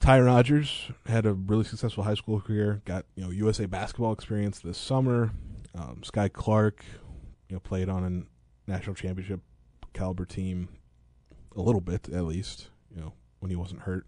Ty 0.00 0.20
Rodgers 0.20 0.90
had 1.06 1.24
a 1.24 1.32
really 1.32 1.64
successful 1.64 2.04
high 2.04 2.14
school 2.14 2.40
career. 2.40 2.82
Got 2.84 3.06
you 3.16 3.24
know 3.24 3.30
USA 3.30 3.66
basketball 3.66 4.12
experience 4.12 4.60
this 4.60 4.76
summer. 4.76 5.30
Um, 5.74 6.02
Skyy 6.04 6.32
Clark, 6.32 6.84
you 7.48 7.56
know, 7.56 7.60
played 7.60 7.88
on 7.88 8.04
a 8.04 8.70
national 8.70 8.94
championship 8.94 9.40
caliber 9.92 10.24
team 10.24 10.68
a 11.56 11.60
little 11.60 11.80
bit 11.80 12.08
at 12.10 12.24
least. 12.24 12.68
You 12.94 13.00
know, 13.00 13.12
when 13.40 13.50
he 13.50 13.56
wasn't 13.56 13.82
hurt. 13.82 14.06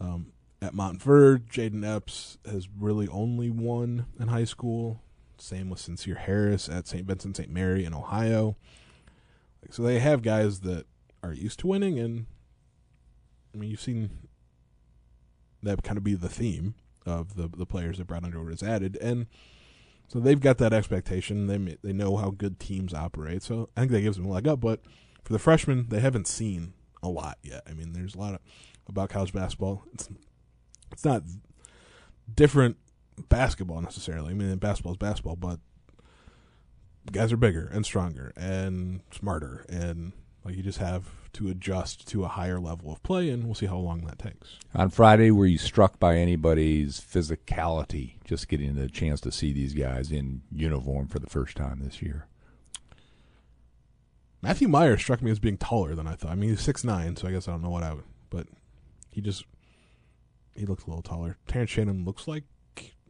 Um, 0.00 0.32
at 0.62 0.74
Montverde, 0.74 1.48
Jayden 1.50 1.86
Epps 1.86 2.38
has 2.50 2.68
really 2.78 3.08
only 3.08 3.50
won 3.50 4.06
in 4.18 4.28
high 4.28 4.44
school. 4.44 5.02
Same 5.38 5.68
with 5.68 5.80
Sincere 5.80 6.14
Harris 6.14 6.68
at 6.68 6.88
St. 6.88 7.06
Vincent 7.06 7.36
St. 7.36 7.50
Mary 7.50 7.84
in 7.84 7.92
Ohio. 7.92 8.56
So 9.70 9.82
they 9.82 9.98
have 9.98 10.22
guys 10.22 10.60
that 10.60 10.86
are 11.22 11.32
used 11.32 11.60
to 11.60 11.66
winning, 11.66 11.98
and 11.98 12.26
I 13.54 13.58
mean, 13.58 13.70
you've 13.70 13.80
seen 13.80 14.10
that 15.62 15.82
kind 15.82 15.98
of 15.98 16.04
be 16.04 16.14
the 16.14 16.28
theme 16.28 16.74
of 17.04 17.36
the 17.36 17.48
the 17.48 17.66
players 17.66 17.98
that 17.98 18.06
Brad 18.06 18.24
Underwood 18.24 18.52
has 18.52 18.62
added, 18.62 18.96
and 19.00 19.26
so 20.08 20.20
they've 20.20 20.40
got 20.40 20.58
that 20.58 20.72
expectation. 20.72 21.46
They 21.46 21.76
they 21.82 21.92
know 21.92 22.16
how 22.16 22.30
good 22.30 22.60
teams 22.60 22.94
operate, 22.94 23.42
so 23.42 23.68
I 23.76 23.80
think 23.80 23.92
that 23.92 24.02
gives 24.02 24.16
them 24.16 24.26
a 24.26 24.30
leg 24.30 24.46
up. 24.46 24.60
But 24.60 24.80
for 25.24 25.32
the 25.32 25.38
freshmen, 25.38 25.86
they 25.88 26.00
haven't 26.00 26.28
seen 26.28 26.74
a 27.02 27.08
lot 27.08 27.38
yet. 27.42 27.62
I 27.68 27.72
mean, 27.72 27.92
there's 27.92 28.14
a 28.14 28.18
lot 28.18 28.34
of 28.34 28.40
about 28.88 29.10
college 29.10 29.32
basketball. 29.32 29.84
It's 29.94 30.08
it's 30.92 31.04
not 31.04 31.22
different 32.32 32.76
basketball 33.28 33.80
necessarily. 33.80 34.30
I 34.30 34.34
mean, 34.34 34.54
basketball 34.56 34.92
is 34.92 34.98
basketball, 34.98 35.36
but 35.36 35.58
guys 37.12 37.32
are 37.32 37.36
bigger 37.36 37.70
and 37.72 37.84
stronger 37.84 38.32
and 38.36 39.00
smarter, 39.12 39.64
and 39.68 40.12
like 40.44 40.56
you 40.56 40.62
just 40.62 40.78
have 40.78 41.08
to 41.34 41.48
adjust 41.48 42.06
to 42.08 42.24
a 42.24 42.28
higher 42.28 42.58
level 42.58 42.92
of 42.92 43.02
play, 43.02 43.28
and 43.30 43.44
we'll 43.44 43.54
see 43.54 43.66
how 43.66 43.76
long 43.76 44.04
that 44.06 44.18
takes. 44.18 44.58
On 44.74 44.88
Friday, 44.88 45.30
were 45.30 45.46
you 45.46 45.58
struck 45.58 45.98
by 45.98 46.16
anybody's 46.16 47.00
physicality? 47.00 48.14
Just 48.24 48.48
getting 48.48 48.74
the 48.74 48.88
chance 48.88 49.20
to 49.22 49.32
see 49.32 49.52
these 49.52 49.74
guys 49.74 50.10
in 50.10 50.42
uniform 50.50 51.08
for 51.08 51.18
the 51.18 51.28
first 51.28 51.56
time 51.56 51.80
this 51.82 52.00
year. 52.00 52.26
Matthew 54.40 54.68
Mayer 54.68 54.96
struck 54.96 55.22
me 55.22 55.30
as 55.30 55.38
being 55.38 55.58
taller 55.58 55.94
than 55.94 56.06
I 56.06 56.14
thought. 56.14 56.30
I 56.30 56.36
mean, 56.36 56.50
he's 56.50 56.60
six 56.60 56.84
nine, 56.84 57.16
so 57.16 57.26
I 57.28 57.32
guess 57.32 57.48
I 57.48 57.52
don't 57.52 57.62
know 57.62 57.70
what 57.70 57.82
I 57.82 57.94
would, 57.94 58.04
but 58.30 58.46
he 59.10 59.20
just 59.20 59.44
he 60.54 60.64
looks 60.66 60.84
a 60.84 60.86
little 60.86 61.02
taller. 61.02 61.36
Terrence 61.46 61.70
Shannon 61.70 62.04
looks 62.04 62.28
like 62.28 62.44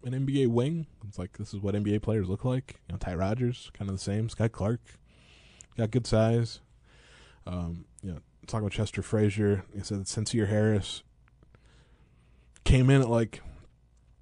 an 0.06 0.26
NBA 0.26 0.48
wing. 0.48 0.86
It's 1.08 1.18
like 1.18 1.36
this 1.36 1.52
is 1.52 1.60
what 1.60 1.74
NBA 1.74 2.00
players 2.00 2.28
look 2.28 2.44
like. 2.44 2.80
You 2.88 2.94
know, 2.94 2.98
Ty 2.98 3.16
Rodgers, 3.16 3.70
kind 3.74 3.90
of 3.90 3.96
the 3.96 4.02
same. 4.02 4.28
Skyy 4.28 4.50
Clark, 4.50 4.80
got 5.76 5.90
good 5.90 6.06
size. 6.06 6.60
Um, 7.46 7.86
you 8.02 8.12
know, 8.12 8.18
talking 8.46 8.64
about 8.64 8.72
Chester 8.72 9.02
Frazier, 9.02 9.64
he 9.74 9.82
said 9.82 10.00
that 10.00 10.08
Sincere 10.08 10.46
Harris 10.46 11.02
came 12.64 12.88
in 12.88 13.02
at 13.02 13.10
like 13.10 13.42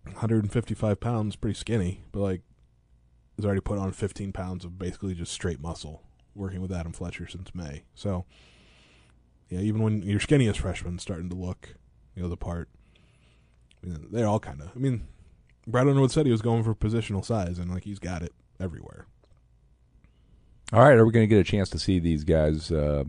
155 0.04 1.00
pounds, 1.00 1.36
pretty 1.36 1.54
skinny, 1.54 2.02
but 2.12 2.20
like 2.20 2.40
has 3.36 3.44
already 3.44 3.60
put 3.60 3.78
on 3.78 3.92
15 3.92 4.32
pounds 4.32 4.64
of 4.64 4.78
basically 4.78 5.14
just 5.14 5.32
straight 5.32 5.60
muscle 5.60 6.02
working 6.34 6.60
with 6.60 6.72
Adam 6.72 6.92
Fletcher 6.92 7.26
since 7.26 7.54
May. 7.54 7.82
So, 7.94 8.24
yeah, 9.48 9.60
even 9.60 9.82
when 9.82 10.02
your 10.02 10.20
skinniest 10.20 10.58
freshman 10.58 10.98
starting 10.98 11.28
to 11.30 11.36
look, 11.36 11.74
you 12.14 12.22
know, 12.22 12.28
the 12.28 12.36
part, 12.36 12.68
you 13.82 13.92
know, 13.92 13.98
they're 14.10 14.26
all 14.26 14.40
kind 14.40 14.60
of. 14.60 14.70
I 14.74 14.78
mean, 14.78 15.06
Brad 15.66 15.88
Underwood 15.88 16.10
said 16.10 16.26
he 16.26 16.32
was 16.32 16.42
going 16.42 16.62
for 16.62 16.74
positional 16.74 17.24
size, 17.24 17.58
and 17.58 17.70
like 17.70 17.84
he's 17.84 17.98
got 17.98 18.22
it 18.22 18.32
everywhere. 18.60 19.06
All 20.72 20.82
right, 20.82 20.96
are 20.96 21.06
we 21.06 21.12
going 21.12 21.28
to 21.28 21.34
get 21.34 21.40
a 21.40 21.44
chance 21.44 21.68
to 21.70 21.78
see 21.78 21.98
these 21.98 22.24
guys 22.24 22.70
uh, 22.70 23.04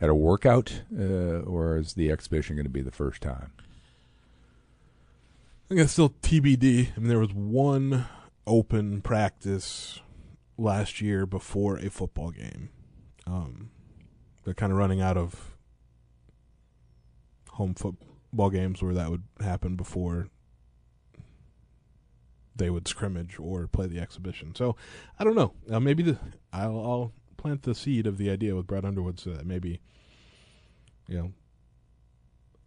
at 0.00 0.08
a 0.08 0.14
workout, 0.14 0.82
uh, 0.96 1.40
or 1.40 1.76
is 1.76 1.94
the 1.94 2.10
exhibition 2.10 2.56
going 2.56 2.64
to 2.64 2.70
be 2.70 2.82
the 2.82 2.90
first 2.90 3.22
time? 3.22 3.52
I 5.64 5.68
think 5.68 5.80
it's 5.80 5.92
still 5.92 6.10
TBD. 6.10 6.88
I 6.96 7.00
mean, 7.00 7.08
there 7.08 7.18
was 7.18 7.32
one 7.32 8.06
open 8.46 9.00
practice 9.00 10.00
last 10.58 11.00
year 11.00 11.26
before 11.26 11.76
a 11.78 11.90
football 11.90 12.30
game. 12.30 12.70
Um, 13.26 13.70
they're 14.44 14.54
kind 14.54 14.72
of 14.72 14.78
running 14.78 15.00
out 15.00 15.16
of 15.16 15.56
home 17.50 17.74
football 17.74 18.50
games 18.50 18.82
where 18.82 18.94
that 18.94 19.10
would 19.10 19.24
happen 19.40 19.76
before 19.76 20.28
they 22.54 22.70
would 22.70 22.86
scrimmage 22.86 23.38
or 23.38 23.66
play 23.66 23.86
the 23.86 24.00
exhibition. 24.00 24.54
So 24.54 24.76
I 25.18 25.24
don't 25.24 25.34
know. 25.34 25.54
Uh, 25.70 25.80
maybe 25.80 26.02
the 26.02 26.18
I'll, 26.52 26.78
I'll, 26.78 27.12
plant 27.36 27.62
the 27.62 27.74
seed 27.74 28.06
of 28.06 28.18
the 28.18 28.30
idea 28.30 28.54
with 28.54 28.68
Brad 28.68 28.84
Underwood 28.84 29.18
so 29.18 29.30
that 29.30 29.44
maybe 29.44 29.80
you 31.08 31.18
know 31.18 31.32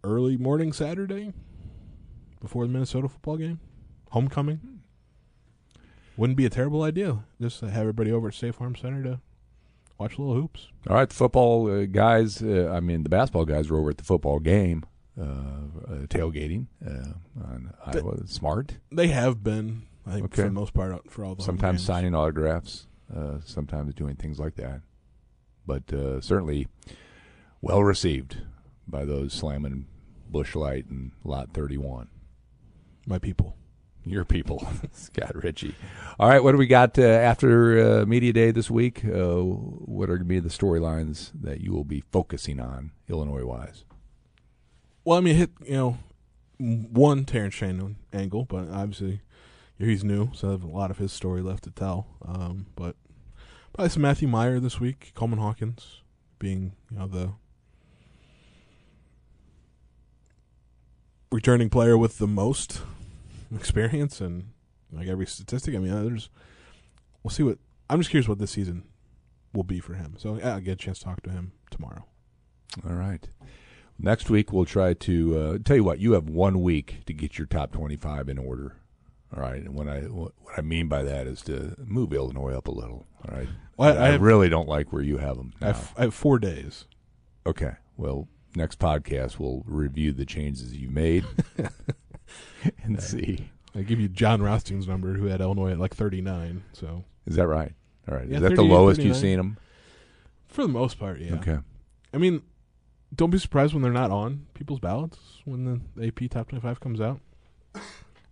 early 0.04 0.36
morning 0.36 0.70
Saturday 0.70 1.32
before 2.40 2.66
the 2.66 2.72
Minnesota 2.72 3.08
football 3.08 3.38
game, 3.38 3.58
homecoming. 4.10 4.60
Wouldn't 6.16 6.36
be 6.36 6.46
a 6.46 6.50
terrible 6.50 6.82
idea. 6.82 7.24
Just 7.40 7.60
have 7.60 7.74
everybody 7.74 8.12
over 8.12 8.28
at 8.28 8.34
State 8.34 8.54
Farm 8.54 8.74
Center 8.74 9.02
to 9.02 9.20
watch 9.98 10.18
little 10.18 10.34
hoops. 10.34 10.68
All 10.88 10.96
right, 10.96 11.08
the 11.08 11.14
football 11.14 11.70
uh, 11.70 11.86
guys. 11.86 12.42
Uh, 12.42 12.70
I 12.72 12.80
mean, 12.80 13.02
the 13.02 13.08
basketball 13.08 13.44
guys 13.44 13.70
were 13.70 13.78
over 13.78 13.90
at 13.90 13.98
the 13.98 14.04
football 14.04 14.38
game, 14.38 14.84
tailgating 15.18 16.66
uh, 16.86 17.14
on 17.44 17.72
Iowa. 17.84 18.26
Smart. 18.26 18.78
They 18.92 19.08
have 19.08 19.42
been. 19.42 19.82
I 20.06 20.12
think 20.12 20.26
okay. 20.26 20.42
for 20.42 20.48
the 20.48 20.54
most 20.54 20.72
part 20.72 21.10
for 21.10 21.24
all 21.24 21.34
the 21.34 21.42
sometimes 21.42 21.84
signing 21.84 22.14
autographs, 22.14 22.86
uh, 23.14 23.38
sometimes 23.44 23.94
doing 23.94 24.14
things 24.14 24.38
like 24.38 24.54
that, 24.56 24.82
but 25.66 25.82
certainly 26.22 26.68
well 27.60 27.82
received 27.82 28.38
by 28.86 29.04
those 29.04 29.32
slamming 29.32 29.86
Busch 30.30 30.54
Light 30.54 30.86
and 30.86 31.12
Lot 31.24 31.52
Thirty 31.52 31.76
One. 31.76 32.08
My 33.06 33.18
people. 33.18 33.56
Your 34.06 34.24
people, 34.24 34.64
Scott 34.92 35.42
Richey. 35.42 35.74
All 36.20 36.28
right, 36.28 36.42
what 36.42 36.52
do 36.52 36.58
we 36.58 36.68
got 36.68 36.96
uh, 36.96 37.02
after 37.02 38.02
uh, 38.02 38.06
Media 38.06 38.32
Day 38.32 38.52
this 38.52 38.70
week? 38.70 39.04
Uh, 39.04 39.40
what 39.40 40.04
are 40.04 40.16
going 40.16 40.20
to 40.20 40.24
be 40.24 40.38
the 40.38 40.48
storylines 40.48 41.32
that 41.34 41.60
you 41.60 41.72
will 41.72 41.84
be 41.84 42.04
focusing 42.12 42.60
on, 42.60 42.92
Illinois 43.08 43.44
wise? 43.44 43.84
Well, 45.06 45.18
I 45.18 45.20
mean, 45.20 45.36
hit 45.36 45.50
you 45.64 45.74
know 45.74 45.98
one 46.58 47.24
Terrence 47.26 47.54
Shannon 47.54 47.94
angle, 48.12 48.44
but 48.44 48.68
obviously 48.68 49.20
he's 49.78 50.02
new, 50.02 50.30
so 50.34 50.48
a 50.48 50.66
lot 50.66 50.90
of 50.90 50.98
his 50.98 51.12
story 51.12 51.42
left 51.42 51.62
to 51.62 51.70
tell. 51.70 52.08
Um, 52.26 52.66
but 52.74 52.96
probably 53.72 53.90
some 53.90 54.02
Matthew 54.02 54.26
Mayer 54.26 54.58
this 54.58 54.80
week, 54.80 55.12
Coleman 55.14 55.38
Hawkins 55.38 56.02
being 56.40 56.72
you 56.90 56.98
know 56.98 57.06
the 57.06 57.34
returning 61.30 61.70
player 61.70 61.96
with 61.96 62.18
the 62.18 62.26
most 62.26 62.82
experience 63.54 64.20
and 64.20 64.48
like 64.90 65.06
every 65.06 65.26
statistic. 65.26 65.76
I 65.76 65.78
mean, 65.78 65.92
uh, 65.92 66.02
there's 66.02 66.30
we'll 67.22 67.30
see 67.30 67.44
what 67.44 67.58
I'm 67.88 68.00
just 68.00 68.10
curious 68.10 68.26
what 68.26 68.40
this 68.40 68.50
season 68.50 68.82
will 69.54 69.62
be 69.62 69.78
for 69.78 69.94
him. 69.94 70.16
So 70.18 70.40
I'll 70.42 70.58
get 70.58 70.72
a 70.72 70.76
chance 70.76 70.98
to 70.98 71.04
talk 71.04 71.22
to 71.22 71.30
him 71.30 71.52
tomorrow. 71.70 72.06
All 72.84 72.96
right. 72.96 73.28
Next 73.98 74.28
week 74.28 74.52
we'll 74.52 74.64
try 74.66 74.94
to 74.94 75.38
uh, 75.38 75.58
tell 75.64 75.76
you 75.76 75.84
what 75.84 75.98
you 75.98 76.12
have 76.12 76.28
one 76.28 76.60
week 76.60 77.04
to 77.06 77.12
get 77.12 77.38
your 77.38 77.46
top 77.46 77.72
25 77.72 78.28
in 78.28 78.38
order. 78.38 78.76
All 79.34 79.42
right, 79.42 79.60
and 79.62 79.74
what 79.74 79.88
I 79.88 80.02
what 80.02 80.32
I 80.56 80.60
mean 80.60 80.86
by 80.86 81.02
that 81.02 81.26
is 81.26 81.42
to 81.42 81.74
move 81.78 82.12
Illinois 82.12 82.54
up 82.54 82.68
a 82.68 82.70
little. 82.70 83.06
All 83.28 83.36
right, 83.36 83.48
well, 83.76 83.98
I, 83.98 84.06
I, 84.06 84.10
have, 84.12 84.22
really 84.22 84.48
don't 84.48 84.68
like 84.68 84.92
where 84.92 85.02
you 85.02 85.18
have 85.18 85.36
them. 85.36 85.52
I 85.60 85.66
have, 85.66 85.94
I 85.96 86.02
have, 86.02 86.14
four 86.14 86.38
days 86.38 86.84
Okay. 87.46 87.72
Well, 87.96 88.28
next 88.54 88.78
podcast 88.78 89.38
we'll 89.38 89.62
review 89.66 90.12
the 90.12 90.26
changes 90.26 90.76
you 90.76 90.90
made 90.90 91.24
and 92.82 93.00
see. 93.00 93.50
I 93.74 93.82
give 93.82 94.00
you 94.00 94.08
Jon 94.08 94.42
Rothstein's 94.42 94.88
number, 94.88 95.14
who 95.14 95.26
had 95.26 95.40
Illinois 95.40 95.72
at 95.72 95.78
like 95.78 95.94
39. 95.94 96.64
So 96.72 97.04
Is 97.26 97.36
that 97.36 97.46
right? 97.46 97.72
All 98.08 98.16
right. 98.16 98.26
Yeah, 98.28 98.36
Is 98.36 98.42
that 98.42 98.50
the 98.50 98.56
38, 98.56 98.72
lowest 98.72 99.00
you've 99.00 99.16
seen 99.16 99.36
them? 99.36 99.58
for 100.48 100.62
the 100.62 100.68
most 100.68 100.98
part, 100.98 101.20
yeah. 101.20 101.34
Okay. 101.34 101.58
I 102.12 102.18
mean, 102.18 102.42
don't 103.14 103.30
be 103.30 103.38
surprised 103.38 103.72
when 103.72 103.82
they're 103.82 103.92
not 103.92 104.10
on 104.10 104.46
people's 104.54 104.80
ballots 104.80 105.18
when 105.44 105.82
the 105.96 106.06
AP 106.06 106.30
Top 106.30 106.48
25 106.48 106.80
comes 106.80 107.00
out. 107.00 107.20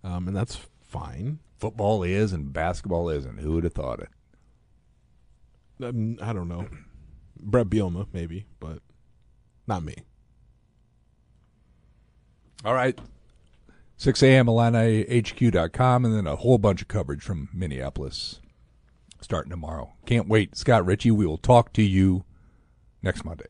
Um, 0.03 0.29
and 0.29 0.37
that's 0.37 0.59
fine. 0.83 1.39
Football 1.59 2.03
is 2.03 2.33
and 2.33 2.53
basketball 2.53 3.09
isn't. 3.09 3.39
Who 3.39 3.53
would 3.53 3.65
have 3.65 3.73
thought 3.73 4.01
it? 4.01 4.09
Um, 5.83 6.19
I 6.21 6.33
don't 6.33 6.49
know. 6.49 6.69
Bret 7.41 7.69
Bielema, 7.69 8.07
maybe, 8.13 8.47
but 8.61 8.81
not 9.67 9.83
me. 9.83 9.97
All 12.65 12.75
right. 12.75 12.99
6 13.97 14.23
a.m. 14.23 14.47
IlliniHQ.com 14.47 16.05
and 16.05 16.15
then 16.15 16.27
a 16.27 16.37
whole 16.37 16.59
bunch 16.59 16.83
of 16.83 16.89
coverage 16.89 17.23
from 17.23 17.49
Minneapolis 17.53 18.41
starting 19.21 19.51
tomorrow. 19.51 19.95
Can't 20.05 20.29
wait. 20.29 20.57
Scott 20.57 20.85
Richey, 20.85 21.11
we 21.11 21.27
will 21.27 21.39
talk 21.39 21.73
to 21.75 21.83
you 21.83 22.25
next 23.03 23.25
Monday. 23.25 23.47